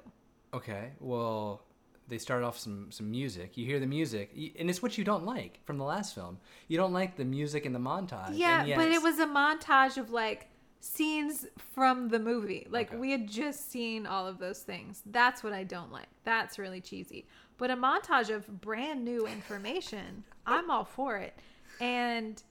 [0.52, 0.92] Okay.
[1.00, 1.62] Well,
[2.06, 3.56] they start off some some music.
[3.56, 6.38] You hear the music, and it's what you don't like from the last film.
[6.68, 8.30] You don't like the music in the montage.
[8.34, 10.48] yeah, and yet but it was a montage of like
[10.84, 12.66] scenes from the movie.
[12.70, 12.96] Like Okay.
[12.98, 15.02] we had just seen all of those things.
[15.06, 16.08] That's what I don't like.
[16.24, 17.26] That's really cheesy.
[17.56, 21.38] But a montage of brand new information, I'm all for it.
[21.80, 22.42] And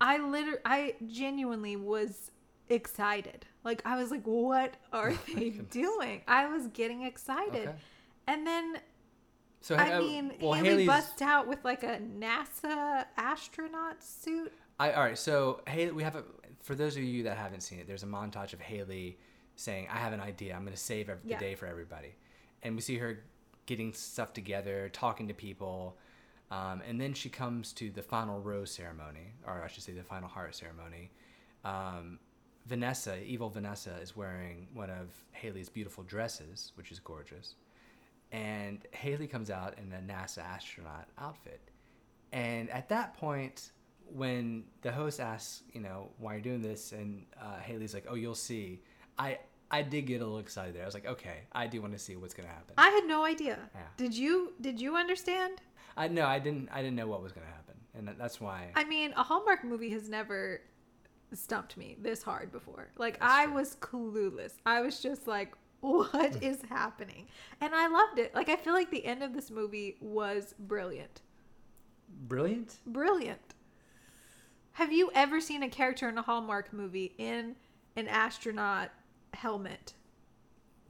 [0.00, 2.30] I literally, I genuinely was
[2.68, 3.46] excited.
[3.62, 6.22] Like I was like, what are they doing?
[6.26, 7.68] I was getting excited.
[7.68, 7.76] Okay.
[8.26, 8.78] And then
[9.60, 14.52] So I uh, mean, well, Haley busts out with like a NASA astronaut suit.
[14.78, 15.18] I all right.
[15.18, 16.24] So Haley, we have a.
[16.62, 19.18] For those of you that haven't seen it, there's a montage of Haley
[19.56, 20.54] saying, "I have an idea.
[20.54, 22.14] I'm going to save ev- the day for everybody,"
[22.62, 23.24] and we see her
[23.66, 25.96] getting stuff together, talking to people,
[26.50, 30.02] um, and then she comes to the final rose ceremony, or I should say, the
[30.02, 31.10] final heart ceremony.
[31.64, 32.18] Um,
[32.66, 37.54] Vanessa, evil Vanessa, is wearing one of Haley's beautiful dresses, which is gorgeous,
[38.32, 41.60] and Haley comes out in a NASA astronaut outfit.
[42.32, 43.72] And at that point,
[44.12, 48.14] when the host asks, you know, why you're doing this, and uh, Haley's like, "Oh,
[48.14, 48.82] you'll see,"
[49.18, 49.38] I
[49.70, 50.82] I did get a little excited there.
[50.82, 53.24] I was like, "Okay, I do want to see what's gonna happen." I had no
[53.24, 53.58] idea.
[53.74, 53.80] Yeah.
[53.96, 54.52] Did you?
[54.60, 55.60] Did you understand?
[55.96, 56.68] I no, I didn't.
[56.72, 58.70] I didn't know what was gonna happen, and that- that's why.
[58.74, 60.60] I mean, a Hallmark movie has never
[61.34, 62.88] stumped me this hard before.
[62.96, 63.54] Like That's I true.
[63.54, 64.52] was clueless.
[64.64, 67.26] I was just like, what is happening?
[67.60, 68.34] And I loved it.
[68.34, 71.20] Like I feel like the end of this movie was brilliant.
[72.26, 72.78] Brilliant.
[72.86, 73.54] Brilliant.
[74.78, 77.56] Have you ever seen a character in a Hallmark movie in
[77.96, 78.90] an astronaut
[79.34, 79.94] helmet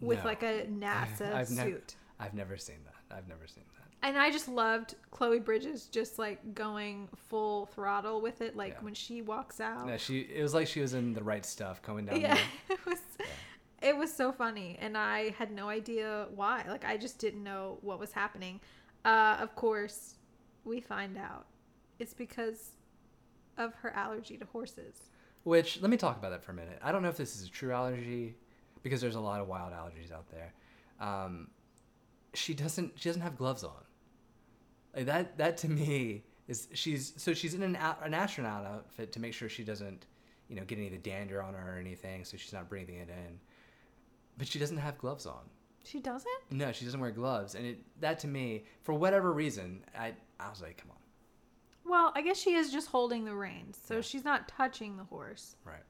[0.00, 0.24] with No.
[0.24, 1.96] like a NASA I've nev- suit?
[2.20, 3.16] I've never seen that.
[3.16, 4.06] I've never seen that.
[4.06, 8.54] and I just loved Chloe Bridges just like going full throttle with it.
[8.56, 8.80] Like Yeah.
[8.84, 9.86] when she walks out.
[9.86, 10.20] No, she.
[10.20, 12.20] It was like she was in the right stuff, going down.
[12.20, 12.98] yeah, the- it was.
[13.80, 16.64] It was so funny, and I had no idea why.
[16.68, 18.60] Like I just didn't know what was happening.
[19.04, 20.16] Uh, of course,
[20.64, 21.46] we find out
[21.98, 22.72] it's because
[23.58, 25.10] of her allergy to horses.
[25.44, 26.78] Which let me talk about that for a minute.
[26.82, 28.36] I don't know if this is a true allergy
[28.82, 30.52] because there's a lot of wild allergies out there.
[31.00, 31.48] Um,
[32.34, 32.92] she doesn't.
[32.96, 33.84] She doesn't have gloves on.
[34.94, 35.38] Like that.
[35.38, 39.48] That to me is she's so she's in an an astronaut outfit to make sure
[39.48, 40.06] she doesn't,
[40.48, 42.24] you know, get any of the dander on her or anything.
[42.24, 43.38] So she's not breathing it in.
[44.36, 45.50] But she doesn't have gloves on.
[45.84, 46.28] She doesn't.
[46.50, 50.50] No, she doesn't wear gloves, and it that to me, for whatever reason, I I
[50.50, 50.98] was like, come on,
[51.88, 54.00] Well, I guess she is just holding the reins, so Yeah.
[54.02, 55.56] she's not touching the horse.
[55.64, 55.82] right.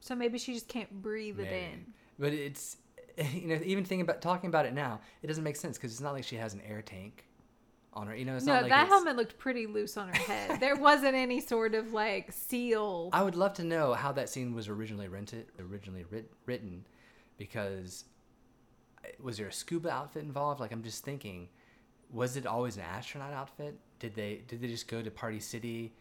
[0.00, 1.94] So maybe she just can't breathe it in.
[2.18, 2.76] But it's
[3.32, 6.00] you know even thinking about talking about it now, it doesn't make sense because it's
[6.00, 7.24] not like she has an air tank
[7.94, 8.14] on her.
[8.14, 10.60] You know, it's no, not like that it's- helmet looked pretty loose on her head.
[10.60, 13.08] there wasn't any sort of like seal.
[13.14, 16.84] I would love to know how that scene was originally rented, originally writ, written,
[17.38, 18.04] because
[19.02, 20.60] uh, was there a scuba outfit involved?
[20.60, 21.48] Like I'm just thinking,
[22.10, 23.78] was it always an astronaut outfit?
[23.98, 25.92] Did they did they just go to Party City,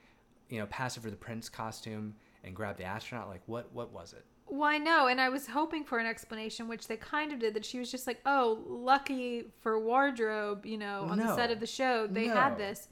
[0.49, 3.29] you know, pass over the prince costume and grab the astronaut?
[3.29, 4.25] Like what what was it?
[4.47, 7.53] Well, I know, and I was hoping for an explanation, which they kind of did.
[7.53, 11.59] That she was just like, "Oh, lucky for wardrobe, you know, on the set of
[11.59, 12.33] the show, they No.
[12.35, 12.89] had this."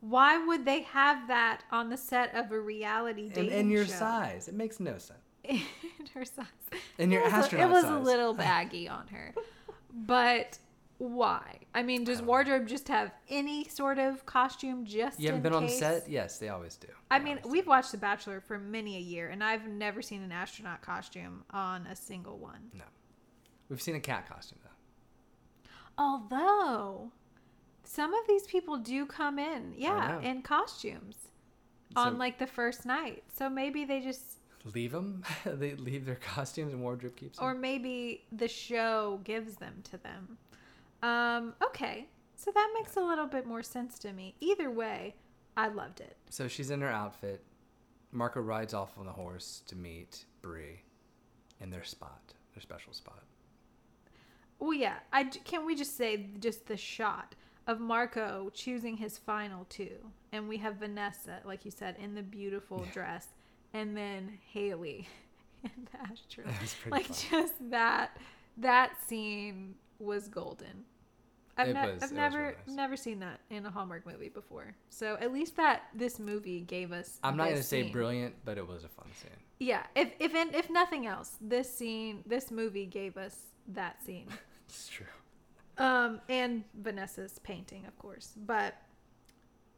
[0.00, 3.84] Why would they have that on the set of a reality And dating in your
[3.84, 3.92] show?
[3.92, 5.20] size, it makes no sense.
[5.44, 5.60] in
[6.14, 6.46] her size.
[6.98, 9.32] In your it was, astronaut it was a little baggy on her,
[9.92, 10.58] but
[11.08, 11.58] why?
[11.74, 12.26] I mean, does know.
[12.28, 15.18] wardrobe just have any sort of costume just?
[15.18, 15.78] You haven't been on case?
[15.78, 16.08] set?
[16.08, 16.88] Yes, they always do.
[17.10, 17.70] I They mean, we've do.
[17.70, 21.86] watched The Bachelor for many a year, and I've never seen an astronaut costume on
[21.88, 22.70] a single one.
[22.72, 22.84] no,
[23.68, 24.68] we've seen a cat costume though.
[25.98, 27.10] Although,
[27.84, 31.16] some of these people do come in, yeah, in costumes
[31.96, 33.22] on like the first night.
[33.36, 34.38] So maybe they just,
[34.74, 35.24] Leave them.
[35.44, 37.46] they leave their costumes and wardrobe keeps them.
[37.48, 40.38] or maybe the show gives them to them.
[41.02, 44.34] Um, okay, so that makes a little bit more sense to me.
[44.40, 45.14] Either way,
[45.56, 46.16] I loved it.
[46.30, 47.42] So she's in her outfit.
[48.12, 50.82] Marco rides off on the horse to meet Brie
[51.60, 53.22] in their spot, their special spot.
[54.58, 54.96] Well, yeah.
[55.12, 57.34] I can't we just say just the shot
[57.66, 59.96] of Marco choosing his final two,
[60.32, 62.92] and we have Vanessa, like you said, in the beautiful Yeah.
[62.92, 63.28] dress,
[63.72, 65.08] and then Haley
[65.64, 66.44] in the ashtray.
[66.44, 67.16] That pretty Like fun.
[67.30, 68.16] just that
[68.58, 70.84] that scene was golden.
[71.56, 72.76] I've, ne- was- I've never nice.
[72.76, 74.74] never seen that in a Hallmark movie before.
[74.88, 77.18] So at least that this movie gave us.
[77.22, 79.30] I'm not gonna say brilliant, but it was a fun scene.
[79.58, 83.36] Yeah, if if if nothing else, this scene, this movie gave us
[83.68, 84.28] that scene.
[84.68, 85.04] It's true.
[85.76, 88.32] Um, and Vanessa's painting, of course.
[88.46, 88.74] But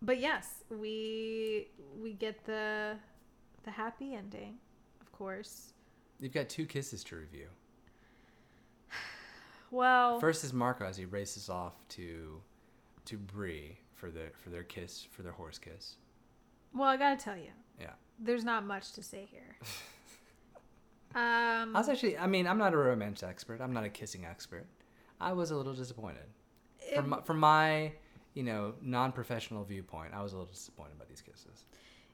[0.02, 1.66] but yes, we
[2.00, 2.96] we get the
[3.64, 4.58] the happy ending,
[5.00, 5.72] of course.
[6.20, 7.48] You've got two kisses to review.
[9.74, 12.40] Well, First is Marco as he races off to
[13.06, 15.96] to Bree for their for their kiss for their horse kiss.
[16.72, 17.50] well, I gotta tell you,
[17.80, 17.92] Yeah.
[18.18, 19.56] there's not much to say here.
[21.16, 23.60] Um, I was actually I mean I'm not a romance expert.
[23.60, 24.66] I'm not a kissing expert.
[25.20, 26.26] I was a little disappointed.
[26.80, 27.92] it- From my, from my
[28.34, 31.66] you know non-professional viewpoint, I was a little disappointed by these kisses.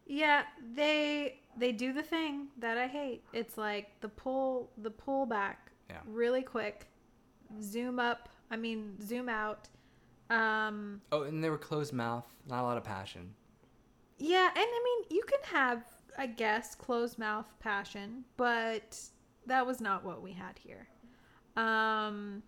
[0.07, 0.43] yeah,
[0.75, 3.25] they they do the thing that I hate.
[3.33, 6.01] It's like the pull the pull back Yeah.
[6.07, 6.87] really quick,
[7.63, 8.29] zoom up.
[8.51, 9.69] I mean, zoom out.
[10.29, 13.35] Um, Oh, and they were closed mouth, not a lot of passion.
[14.19, 15.83] Yeah, and I mean, you can have,
[16.19, 18.99] I guess, closed mouth passion, but
[19.47, 20.87] that was not what we had here.
[21.57, 22.43] Um,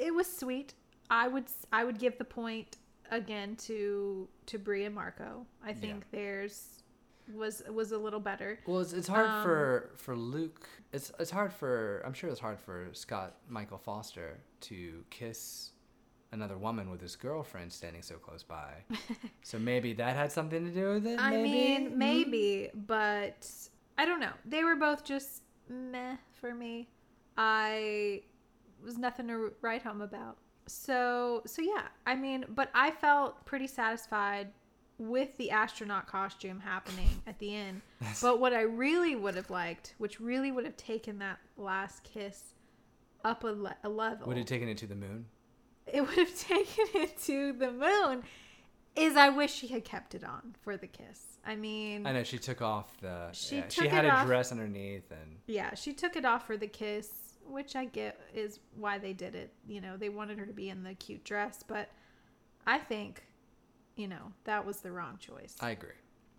[0.00, 0.74] it was sweet.
[1.10, 2.78] I would I would give the point
[3.10, 5.46] again to to Brie and Marco.
[5.64, 6.81] I think theirs
[7.34, 8.58] was was a little better.
[8.66, 10.68] Well, it's, it's hard Um, for for Luke.
[10.92, 15.70] It's it's hard for I'm sure it's hard for Scott Michael Foster to kiss
[16.32, 18.72] another woman with his girlfriend standing so close by.
[19.42, 21.20] so maybe that had something to do with it.
[21.20, 21.42] I maybe?
[21.50, 21.98] mean, Hmm?
[21.98, 23.46] maybe, but
[23.98, 24.32] I don't know.
[24.46, 26.88] They were both just meh for me.
[27.36, 28.22] I
[28.84, 30.38] was nothing to write home about.
[30.66, 31.88] So, so yeah.
[32.06, 34.48] I mean, but I felt pretty satisfied
[35.08, 37.80] with the astronaut costume happening at the end.
[38.20, 42.54] But what I really would have liked, which really would have taken that last kiss
[43.24, 45.26] up a, le- a level, Would have taken it to the moon.
[45.86, 48.22] it would have taken it to the moon.
[48.94, 51.38] Is I wish she had kept it on for the kiss.
[51.46, 53.30] I mean, I know she took off the.
[53.32, 54.26] She yeah, she had a off.
[54.26, 57.08] dress underneath, and yeah, she took it off for the kiss,
[57.48, 59.50] which I get is why they did it.
[59.66, 61.88] You know, they wanted her to be in the cute dress, but
[62.66, 63.22] I think,
[63.96, 65.56] you know, that was the wrong choice.
[65.60, 65.90] I agree.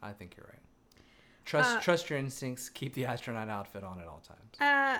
[0.01, 0.61] I think you're right.
[1.45, 2.69] Trust Uh, trust your instincts.
[2.69, 4.59] Keep the astronaut outfit on at all times.
[4.59, 4.99] Uh,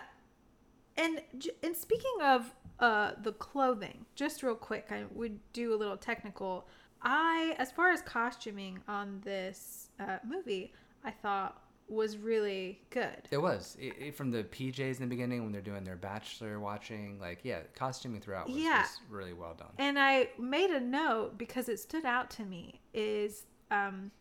[0.98, 1.22] and
[1.64, 6.68] and speaking of uh the clothing, just real quick, I would do a little technical.
[7.02, 10.72] I, as far as costuming on this uh, movie,
[11.04, 11.63] I thought
[11.94, 13.28] was really good.
[13.32, 16.60] It was it, it- from the PJs in the beginning when they're doing their bachelor
[16.60, 17.20] watching.
[17.20, 18.82] Like yeah, costuming throughout was, Yeah.
[18.82, 19.70] was really well done.
[19.78, 22.82] And I made a note because it stood out to me.
[22.94, 24.12] Is um,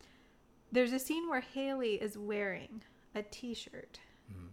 [0.70, 2.82] there's a scene where Haley is wearing
[3.14, 4.00] a T-shirt,
[4.32, 4.48] Mhm.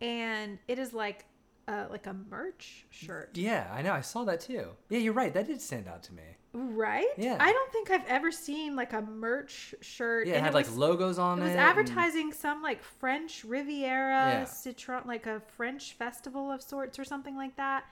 [0.00, 1.24] and it is like
[1.68, 3.30] uh, like a merch shirt.
[3.34, 3.92] Yeah, I know.
[3.92, 4.68] I saw that too.
[4.88, 5.32] Yeah, you're right.
[5.32, 6.22] That did stand out to me.
[6.54, 7.06] Right?
[7.16, 7.36] Yeah.
[7.40, 10.26] I don't think I've ever seen like a merch shirt.
[10.26, 11.44] Yeah, it and had like was, logos on it it.
[11.44, 14.44] was and- advertising some like French Riviera Yeah.
[14.44, 17.84] citron, like a French festival of sorts or something like that.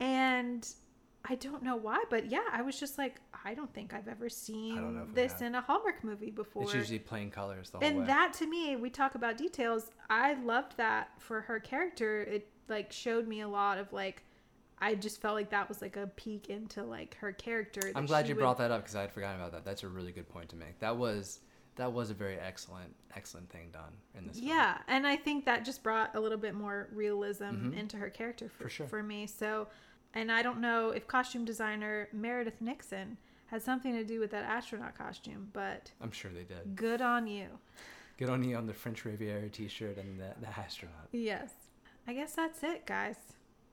[0.00, 0.66] And
[1.28, 4.28] I don't know why, but yeah, I was just like, I don't think I've ever
[4.28, 6.62] seen know if we this in a Hallmark movie before.
[6.62, 8.06] It's usually plain colors the whole and way.
[8.06, 9.90] that to me, we talk about details.
[10.08, 12.22] I loved that for her character.
[12.22, 14.22] It like showed me a lot of like.
[14.78, 17.80] I just felt like that was like a peek into like her character.
[17.94, 19.64] I'm glad you would- brought that up because I had forgotten about that.
[19.64, 20.78] That's a really good point to make.
[20.80, 21.40] That was
[21.76, 24.36] that was a very excellent excellent thing done in this.
[24.38, 24.48] film.
[24.50, 27.76] Yeah, and I think that just brought a little bit more realism Mhm.
[27.78, 28.86] into her character for, For sure.
[28.86, 29.26] for me.
[29.26, 29.68] So,
[30.12, 34.44] and I don't know if costume designer Meredith Nixon had something to do with that
[34.44, 36.76] astronaut costume, but I'm sure they did.
[36.76, 37.46] good on you.
[38.18, 41.08] Good on you on the French Riviera T-shirt and the, the astronaut.
[41.12, 41.52] Yes.
[42.06, 43.16] I guess that's it, guys.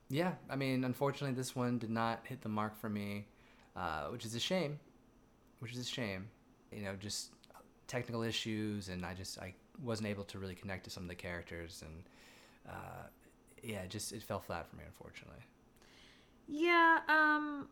[0.10, 3.26] Yeah, I mean, unfortunately, this one did not hit the mark for me,
[3.76, 4.80] uh, which is a shame.
[5.60, 6.28] Which is a shame.
[6.72, 7.32] You know, just
[7.88, 9.54] technical issues, and I just I
[9.84, 12.04] wasn't able to really connect to some of the characters, and
[12.70, 13.08] uh,
[13.64, 15.42] yeah, just it fell flat for me, unfortunately.
[16.48, 17.68] Yeah, um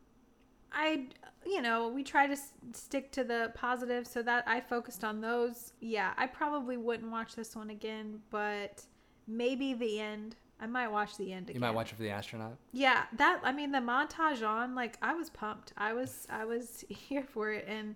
[0.72, 1.06] I
[1.46, 5.22] you know, we try to s- stick to the positive so that I focused on
[5.22, 5.74] those.
[5.80, 8.84] Yeah, I probably wouldn't watch this one again, but
[9.28, 10.36] maybe the end.
[10.62, 11.56] I might watch the end again.
[11.56, 12.56] You might watch it for the astronaut.
[12.72, 15.74] Yeah, that I mean the montage on like I was pumped.
[15.76, 17.96] I was I was here for it and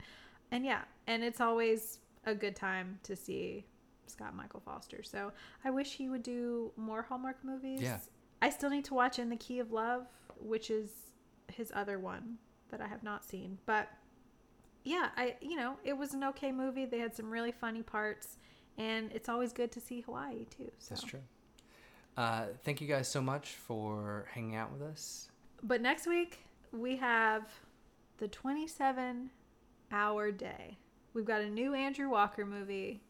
[0.52, 3.66] and yeah, and it's always a good time to see
[4.08, 5.04] Scott Michael Foster.
[5.04, 5.32] So
[5.64, 7.82] I wish he would do more Hallmark movies.
[7.82, 8.00] Yeah.
[8.42, 10.08] I still need to watch In the Key of Love,
[10.40, 10.90] which is
[11.48, 12.38] his other one
[12.70, 13.60] that I have not seen.
[13.68, 13.90] But
[14.84, 16.86] yeah, I you know it was an okay movie.
[16.86, 18.38] They had some really funny parts,
[18.78, 20.72] and it's always good to see Hawaii too.
[20.80, 20.96] So.
[20.96, 21.22] That's true.
[22.18, 25.30] Uh, thank you guys so much for hanging out with us.
[25.64, 26.40] But next week
[26.72, 27.44] we have
[28.18, 29.30] the 27
[29.92, 30.78] hour day.
[31.14, 33.02] We've got a new Andrew Walker movie.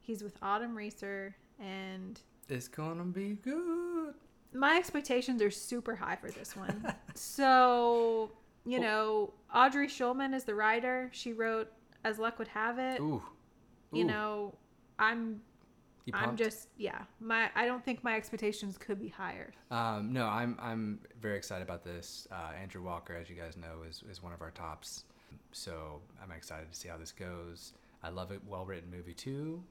[0.00, 4.14] He's with Autumn Reeser, and It's gonna be good.
[4.52, 6.92] my expectations are super high for this one.
[7.14, 8.32] so,
[8.64, 11.08] you know, Audrey Schulman is the writer.
[11.12, 11.70] She wrote
[12.04, 13.00] As Luck Would Have It.
[13.00, 13.22] Ooh.
[13.92, 14.54] You know,
[14.98, 15.40] I'm
[16.12, 17.02] I'm just yeah.
[17.20, 19.52] My I don't think my expectations could be higher.
[19.70, 22.26] Um, no, I'm I'm very excited about this.
[22.30, 25.04] Uh, Andrew Walker, as you guys know, is, is one of our tops.
[25.52, 27.72] So I'm excited to see how this goes.
[28.02, 29.62] I love a well written movie too,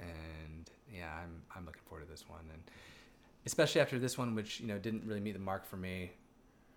[0.00, 2.62] and yeah, I'm I'm looking forward to this one, and
[3.44, 6.12] especially after this one, which you know didn't really meet the mark for me.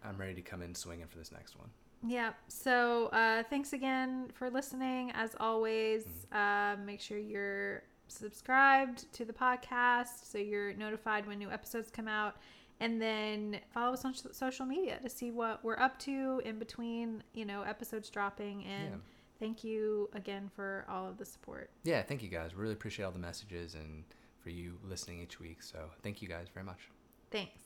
[0.04, 1.70] I'm ready to come in swinging for this next one.
[2.06, 2.34] Yeah.
[2.48, 5.12] So uh, thanks again for listening.
[5.12, 11.50] As always, uh, make sure you're subscribed to the podcast so you're notified when new
[11.52, 12.36] episodes come out.
[12.80, 16.60] And then follow us on sh- social media to see what we're up to in
[16.60, 18.64] between, you know, episodes dropping.
[18.66, 18.98] And Yeah.
[19.40, 21.72] thank you again for all of the support.
[21.84, 22.54] Yeah, thank you guys.
[22.54, 24.04] Really appreciate all the messages and
[24.44, 25.64] for you listening each week.
[25.64, 26.92] So thank you guys very much.
[27.32, 27.58] Thanks.